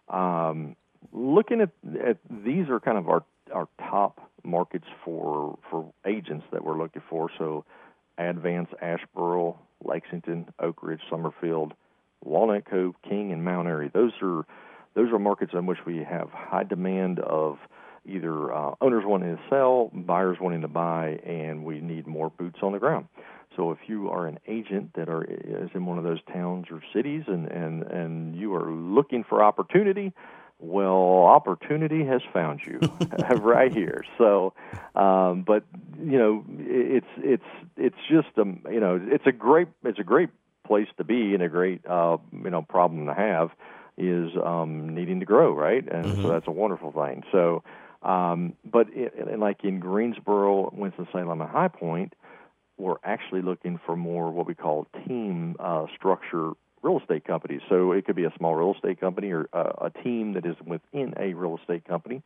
Um, 0.09 0.75
looking 1.13 1.61
at, 1.61 1.69
at 2.03 2.17
these 2.43 2.67
are 2.69 2.79
kind 2.79 2.97
of 2.97 3.07
our 3.09 3.23
our 3.53 3.67
top 3.79 4.31
markets 4.43 4.87
for 5.03 5.59
for 5.69 5.93
agents 6.07 6.45
that 6.51 6.63
we're 6.63 6.77
looking 6.79 7.03
for. 7.07 7.29
So 7.37 7.63
Advance, 8.17 8.69
Asheboro, 8.81 9.57
Lexington, 9.83 10.47
Oak 10.59 10.81
Ridge, 10.81 11.01
Summerfield, 11.11 11.75
Walnut 12.23 12.65
Cove, 12.65 12.95
King, 13.07 13.31
and 13.31 13.45
Mount 13.45 13.67
Airy. 13.67 13.91
Those 13.93 14.13
are 14.23 14.47
those 14.95 15.11
are 15.11 15.19
markets 15.19 15.51
in 15.53 15.67
which 15.67 15.85
we 15.85 15.97
have 15.97 16.29
high 16.31 16.63
demand 16.63 17.19
of 17.19 17.59
either 18.05 18.53
uh, 18.53 18.75
owners 18.81 19.03
wanting 19.05 19.35
to 19.35 19.41
sell, 19.49 19.91
buyers 19.93 20.37
wanting 20.39 20.61
to 20.61 20.67
buy, 20.67 21.19
and 21.25 21.63
we 21.63 21.79
need 21.79 22.07
more 22.07 22.29
boots 22.29 22.59
on 22.61 22.71
the 22.71 22.79
ground. 22.79 23.07
So 23.55 23.71
if 23.71 23.77
you 23.87 24.09
are 24.09 24.27
an 24.27 24.39
agent 24.47 24.91
that 24.95 25.09
are 25.09 25.23
is 25.23 25.69
in 25.73 25.85
one 25.85 25.97
of 25.97 26.03
those 26.03 26.19
towns 26.31 26.65
or 26.71 26.81
cities 26.93 27.23
and 27.27 27.47
and 27.47 27.83
and 27.83 28.35
you 28.35 28.53
are 28.55 28.69
looking 28.69 29.23
for 29.23 29.43
opportunity, 29.43 30.13
well, 30.59 31.23
opportunity 31.23 32.05
has 32.05 32.21
found 32.33 32.61
you 32.65 32.79
right 33.37 33.73
here. 33.73 34.03
So, 34.17 34.53
um, 34.95 35.43
but 35.43 35.63
you 35.97 36.17
know, 36.17 36.45
it's 36.49 37.07
it's 37.17 37.43
it's 37.77 37.95
just 38.09 38.27
a 38.37 38.41
um, 38.41 38.61
you 38.69 38.79
know 38.79 38.99
it's 39.01 39.25
a 39.25 39.31
great 39.31 39.67
it's 39.83 39.99
a 39.99 40.03
great 40.03 40.29
place 40.65 40.87
to 40.97 41.03
be 41.03 41.33
and 41.33 41.43
a 41.43 41.49
great 41.49 41.85
uh, 41.85 42.17
you 42.31 42.49
know 42.49 42.61
problem 42.61 43.05
to 43.05 43.13
have 43.13 43.51
is 43.97 44.31
um, 44.43 44.93
needing 44.93 45.19
to 45.21 45.25
grow, 45.25 45.53
right? 45.53 45.83
And 45.87 46.05
mm-hmm. 46.05 46.21
so 46.21 46.29
that's 46.29 46.47
a 46.47 46.51
wonderful 46.51 46.91
thing. 46.91 47.23
So, 47.31 47.63
um, 48.05 48.53
but 48.63 48.87
it, 48.93 49.39
like 49.39 49.63
in 49.63 49.79
Greensboro, 49.79 50.69
Winston 50.73 51.07
Salem, 51.11 51.41
and 51.41 51.49
High 51.49 51.69
Point, 51.69 52.13
we're 52.77 52.97
actually 53.03 53.41
looking 53.41 53.79
for 53.83 53.95
more 53.95 54.31
what 54.31 54.45
we 54.45 54.53
call 54.53 54.87
team 55.07 55.55
uh, 55.59 55.87
structure 55.97 56.51
real 56.83 56.99
estate 56.99 57.25
companies. 57.25 57.61
So 57.67 57.93
it 57.93 58.05
could 58.05 58.15
be 58.15 58.25
a 58.25 58.33
small 58.37 58.53
real 58.53 58.75
estate 58.75 58.99
company 58.99 59.31
or 59.31 59.49
a, 59.53 59.85
a 59.85 59.91
team 60.03 60.33
that 60.33 60.45
is 60.45 60.55
within 60.63 61.15
a 61.17 61.33
real 61.33 61.57
estate 61.59 61.83
company. 61.85 62.21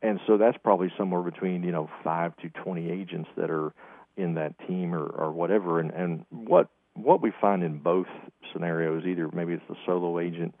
And 0.00 0.18
so 0.26 0.38
that's 0.38 0.56
probably 0.56 0.90
somewhere 0.96 1.20
between 1.22 1.62
you 1.64 1.72
know 1.72 1.90
five 2.02 2.34
to 2.38 2.48
twenty 2.48 2.90
agents 2.90 3.28
that 3.36 3.50
are 3.50 3.74
in 4.16 4.34
that 4.34 4.54
team 4.66 4.94
or, 4.94 5.04
or 5.04 5.32
whatever. 5.32 5.80
And, 5.80 5.90
and 5.90 6.24
what 6.30 6.68
what 6.94 7.20
we 7.20 7.30
find 7.38 7.62
in 7.62 7.78
both 7.78 8.06
scenarios, 8.54 9.04
either 9.04 9.28
maybe 9.34 9.52
it's 9.52 9.68
the 9.68 9.76
solo 9.84 10.18
agent 10.18 10.54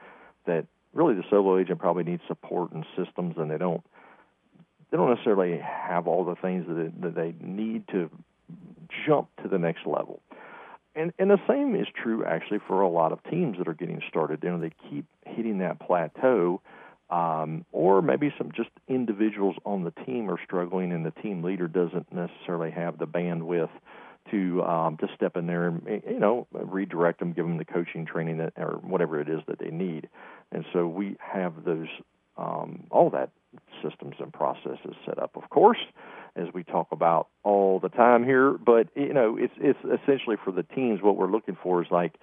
that 0.46 0.66
really 0.92 1.14
the 1.14 1.24
solo 1.30 1.58
agent 1.58 1.78
probably 1.78 2.04
needs 2.04 2.22
support 2.28 2.72
and 2.72 2.84
systems, 2.94 3.36
and 3.38 3.50
they 3.50 3.56
don't 3.56 3.82
they 4.90 4.96
don't 4.96 5.10
necessarily 5.10 5.58
have 5.58 6.06
all 6.06 6.24
the 6.24 6.34
things 6.36 6.66
that, 6.68 6.92
that 7.02 7.14
they 7.14 7.34
need 7.40 7.86
to 7.88 8.10
jump 9.06 9.28
to 9.42 9.48
the 9.48 9.58
next 9.58 9.86
level. 9.86 10.20
And 10.94 11.12
and 11.18 11.30
the 11.30 11.38
same 11.48 11.76
is 11.76 11.86
true 11.94 12.24
actually 12.24 12.58
for 12.66 12.80
a 12.80 12.88
lot 12.88 13.12
of 13.12 13.22
teams 13.30 13.58
that 13.58 13.68
are 13.68 13.74
getting 13.74 14.02
started. 14.08 14.40
You 14.42 14.50
know, 14.50 14.60
they 14.60 14.72
keep 14.90 15.06
hitting 15.24 15.58
that 15.58 15.78
plateau, 15.78 16.60
um, 17.10 17.64
or 17.70 18.02
maybe 18.02 18.34
some 18.36 18.50
just 18.50 18.70
individuals 18.88 19.54
on 19.64 19.84
the 19.84 19.92
team 20.04 20.28
are 20.28 20.38
struggling, 20.44 20.90
and 20.90 21.06
the 21.06 21.12
team 21.22 21.44
leader 21.44 21.68
doesn't 21.68 22.12
necessarily 22.12 22.72
have 22.72 22.98
the 22.98 23.06
bandwidth 23.06 23.70
to 24.32 24.62
um, 24.64 24.96
to 24.96 25.06
step 25.14 25.36
in 25.36 25.46
there 25.46 25.68
and 25.68 26.02
you 26.08 26.18
know 26.18 26.48
redirect 26.52 27.20
them, 27.20 27.32
give 27.32 27.46
them 27.46 27.58
the 27.58 27.64
coaching 27.64 28.04
training 28.04 28.38
that, 28.38 28.52
or 28.56 28.80
whatever 28.82 29.20
it 29.20 29.28
is 29.28 29.40
that 29.46 29.60
they 29.60 29.70
need. 29.70 30.08
And 30.50 30.64
so 30.72 30.88
we 30.88 31.16
have 31.20 31.64
those 31.64 31.88
um, 32.36 32.84
all 32.90 33.10
that 33.10 33.30
systems 33.82 34.16
and 34.18 34.32
processes 34.32 34.94
set 35.06 35.18
up, 35.18 35.36
of 35.36 35.48
course, 35.50 35.78
as 36.36 36.46
we 36.54 36.64
talk 36.64 36.88
about 36.92 37.28
all 37.42 37.80
the 37.80 37.88
time 37.88 38.24
here. 38.24 38.52
But 38.52 38.88
you 38.94 39.12
know, 39.12 39.36
it's 39.38 39.54
it's 39.58 39.78
essentially 39.84 40.36
for 40.44 40.52
the 40.52 40.62
teams. 40.62 41.02
What 41.02 41.16
we're 41.16 41.30
looking 41.30 41.56
for 41.62 41.82
is 41.82 41.88
like 41.90 42.14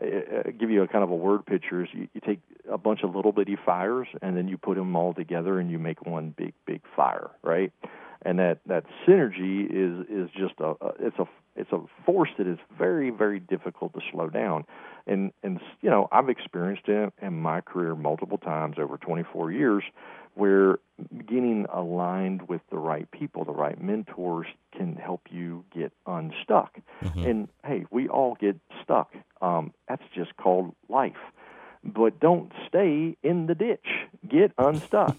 uh, 0.00 0.06
uh, 0.06 0.50
give 0.58 0.70
you 0.70 0.82
a 0.82 0.88
kind 0.88 1.04
of 1.04 1.10
a 1.10 1.16
word 1.16 1.44
picture. 1.46 1.82
Is 1.82 1.88
you, 1.92 2.08
you 2.14 2.20
take 2.24 2.40
a 2.70 2.78
bunch 2.78 3.00
of 3.02 3.14
little 3.14 3.32
bitty 3.32 3.56
fires 3.64 4.08
and 4.22 4.36
then 4.36 4.48
you 4.48 4.56
put 4.56 4.76
them 4.76 4.94
all 4.94 5.14
together 5.14 5.58
and 5.58 5.70
you 5.70 5.78
make 5.78 6.06
one 6.06 6.34
big 6.36 6.54
big 6.66 6.82
fire, 6.94 7.30
right? 7.42 7.72
And 8.22 8.38
that 8.38 8.58
that 8.66 8.84
synergy 9.06 9.64
is 9.64 10.06
is 10.08 10.30
just 10.36 10.54
a, 10.60 10.74
a 10.80 10.92
it's 10.98 11.18
a 11.18 11.24
it's 11.56 11.72
a 11.72 11.80
force 12.04 12.30
that 12.38 12.46
is 12.46 12.58
very 12.76 13.10
very 13.10 13.40
difficult 13.40 13.94
to 13.94 14.00
slow 14.12 14.28
down 14.28 14.64
and 15.06 15.32
and 15.42 15.60
you 15.80 15.90
know 15.90 16.08
I've 16.12 16.28
experienced 16.28 16.88
it 16.88 17.12
in 17.20 17.40
my 17.40 17.60
career 17.60 17.94
multiple 17.94 18.38
times 18.38 18.76
over 18.78 18.96
24 18.96 19.50
years 19.50 19.82
where 20.34 20.78
getting 21.26 21.66
aligned 21.72 22.48
with 22.48 22.60
the 22.70 22.78
right 22.78 23.10
people, 23.10 23.44
the 23.44 23.52
right 23.52 23.80
mentors 23.82 24.46
can 24.76 24.94
help 24.94 25.22
you 25.30 25.64
get 25.74 25.92
unstuck. 26.06 26.78
Mm-hmm. 27.02 27.24
And 27.24 27.48
hey, 27.64 27.86
we 27.90 28.08
all 28.08 28.36
get 28.40 28.56
stuck. 28.84 29.12
Um, 29.42 29.72
that's 29.88 30.02
just 30.14 30.36
called 30.36 30.74
life. 30.88 31.16
But 31.82 32.20
don't 32.20 32.52
stay 32.68 33.16
in 33.22 33.46
the 33.46 33.54
ditch. 33.56 33.86
Get 34.28 34.52
unstuck. 34.58 35.16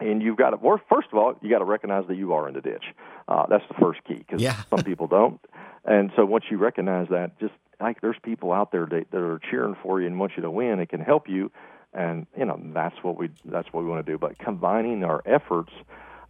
And 0.00 0.22
you've 0.22 0.36
got 0.36 0.50
to, 0.50 0.56
well, 0.56 0.80
first 0.88 1.08
of 1.12 1.18
all, 1.18 1.34
you 1.42 1.50
got 1.50 1.58
to 1.58 1.64
recognize 1.64 2.06
that 2.08 2.16
you 2.16 2.32
are 2.32 2.48
in 2.48 2.54
the 2.54 2.60
ditch. 2.60 2.84
Uh, 3.28 3.46
that's 3.48 3.64
the 3.68 3.74
first 3.74 4.02
key 4.04 4.14
because 4.14 4.40
yeah. 4.40 4.56
some 4.70 4.82
people 4.82 5.06
don't. 5.06 5.40
And 5.84 6.10
so 6.16 6.24
once 6.24 6.44
you 6.50 6.58
recognize 6.58 7.08
that, 7.10 7.38
just 7.40 7.54
like 7.80 8.00
there's 8.00 8.18
people 8.22 8.52
out 8.52 8.72
there 8.72 8.86
that, 8.86 9.10
that 9.10 9.20
are 9.20 9.40
cheering 9.50 9.76
for 9.82 10.00
you 10.00 10.06
and 10.06 10.18
want 10.18 10.32
you 10.36 10.42
to 10.42 10.50
win, 10.50 10.80
it 10.80 10.88
can 10.88 11.00
help 11.00 11.28
you 11.28 11.50
and 11.92 12.26
you 12.36 12.44
know 12.44 12.60
that's 12.72 12.96
what 13.02 13.16
we 13.18 13.30
that's 13.44 13.72
what 13.72 13.82
we 13.82 13.90
want 13.90 14.04
to 14.04 14.12
do. 14.12 14.18
But 14.18 14.38
combining 14.38 15.04
our 15.04 15.22
efforts 15.26 15.72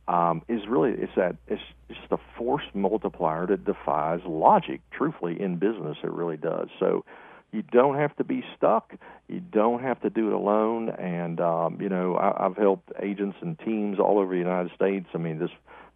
um, 0.08 0.42
is 0.48 0.66
really 0.66 0.92
it's 0.92 1.12
that 1.16 1.36
it's 1.46 1.62
just 1.88 2.10
a 2.10 2.18
force 2.36 2.64
multiplier 2.74 3.46
that 3.46 3.64
defies 3.64 4.20
logic. 4.26 4.80
Truthfully, 4.90 5.40
in 5.40 5.56
business, 5.56 5.98
it 6.02 6.10
really 6.10 6.36
does. 6.36 6.68
So 6.78 7.04
you 7.52 7.62
don't 7.62 7.96
have 7.96 8.14
to 8.16 8.24
be 8.24 8.44
stuck. 8.56 8.94
You 9.28 9.40
don't 9.40 9.82
have 9.82 10.00
to 10.02 10.10
do 10.10 10.28
it 10.28 10.32
alone. 10.32 10.90
And 10.90 11.40
um, 11.40 11.80
you 11.80 11.88
know, 11.88 12.16
I, 12.16 12.46
I've 12.46 12.56
helped 12.56 12.90
agents 13.02 13.36
and 13.40 13.58
teams 13.58 13.98
all 13.98 14.18
over 14.18 14.32
the 14.32 14.38
United 14.38 14.72
States. 14.74 15.06
I 15.14 15.18
mean, 15.18 15.38
this 15.38 15.50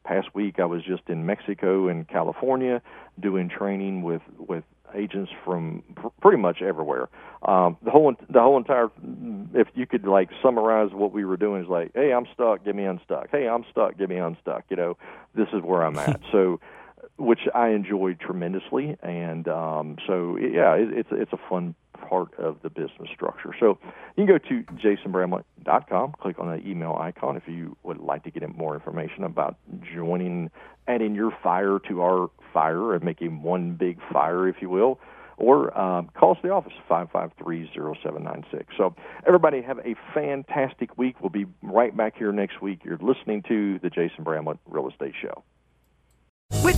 past 0.05 0.35
week 0.35 0.61
I 0.61 0.67
was 0.67 0.83
just 0.85 1.03
in 1.09 1.27
Mexico 1.27 1.89
and 1.89 2.07
California 2.07 2.83
doing 3.21 3.49
training 3.49 4.03
with 4.03 4.23
with 4.39 4.65
agents 4.95 5.31
from 5.45 5.83
pr- 5.97 6.09
pretty 6.21 6.39
much 6.39 6.63
everywhere. 6.63 7.09
Um, 7.43 7.77
the 7.83 7.91
whole 7.91 8.15
the 8.29 8.41
whole 8.41 8.57
entire 8.57 8.91
if 9.55 9.69
you 9.75 9.87
could 9.87 10.07
like 10.07 10.31
summarize 10.43 10.93
what 10.93 11.13
we 11.13 11.25
were 11.25 11.37
doing 11.37 11.63
is 11.63 11.69
like, 11.69 11.93
hey, 11.95 12.13
I'm 12.13 12.27
stuck, 12.33 12.65
get 12.65 12.75
me 12.75 12.85
unstuck. 12.85 13.29
Hey, 13.31 13.49
I'm 13.49 13.65
stuck, 13.71 13.99
get 13.99 14.09
me 14.09 14.17
unstuck. 14.17 14.65
You 14.71 14.77
know, 14.77 14.97
this 15.35 15.49
is 15.53 15.63
where 15.63 15.85
I'm 15.85 15.99
at. 15.99 16.21
so 16.33 16.61
which 17.17 17.41
I 17.55 17.69
enjoyed 17.69 18.19
tremendously, 18.21 18.97
and 19.03 19.47
um, 19.49 19.97
so 20.07 20.37
yeah, 20.37 20.75
it, 20.75 20.89
it's 20.93 21.09
it's 21.13 21.33
a 21.33 21.39
fun 21.49 21.75
part 22.09 22.35
of 22.39 22.57
the 22.63 22.71
business 22.71 23.09
structure. 23.15 23.55
So 23.59 23.79
you 24.17 24.25
can 24.25 24.27
go 24.27 24.39
to 24.39 24.63
jasonbramlett.com, 24.75 26.15
click 26.21 26.39
on 26.39 26.49
the 26.49 26.67
email 26.69 26.97
icon 27.01 27.37
if 27.37 27.45
you 27.47 27.77
would 27.83 27.99
like 27.99 28.25
to 28.25 28.31
get 28.31 28.43
more 28.57 28.75
information 28.75 29.25
about 29.25 29.57
joining, 29.95 30.51
adding 30.89 31.15
your 31.15 31.31
fire 31.43 31.79
to 31.89 32.03
our 32.03 32.31
fire 32.53 32.95
and 32.95 33.05
making 33.05 33.43
one 33.43 33.75
big 33.75 33.99
fire, 34.13 34.49
if 34.49 34.57
you 34.61 34.69
will. 34.69 34.99
Or 35.37 35.77
um, 35.77 36.11
call 36.17 36.33
us 36.33 36.39
the 36.45 36.51
office, 36.51 36.73
553-0796. 36.89 38.67
So 38.77 38.95
everybody 39.27 39.63
have 39.63 39.79
a 39.79 39.97
fantastic 40.15 40.97
week. 40.97 41.17
We'll 41.21 41.31
be 41.31 41.47
right 41.61 41.97
back 41.97 42.17
here 42.17 42.31
next 42.31 42.63
week. 42.63 42.81
You're 42.85 42.99
listening 42.99 43.43
to 43.49 43.81
the 43.81 43.91
Jason 43.91 44.23
Bramlett 44.23 44.59
Real 44.69 44.89
Estate 44.89 45.15
Show. 45.21 45.43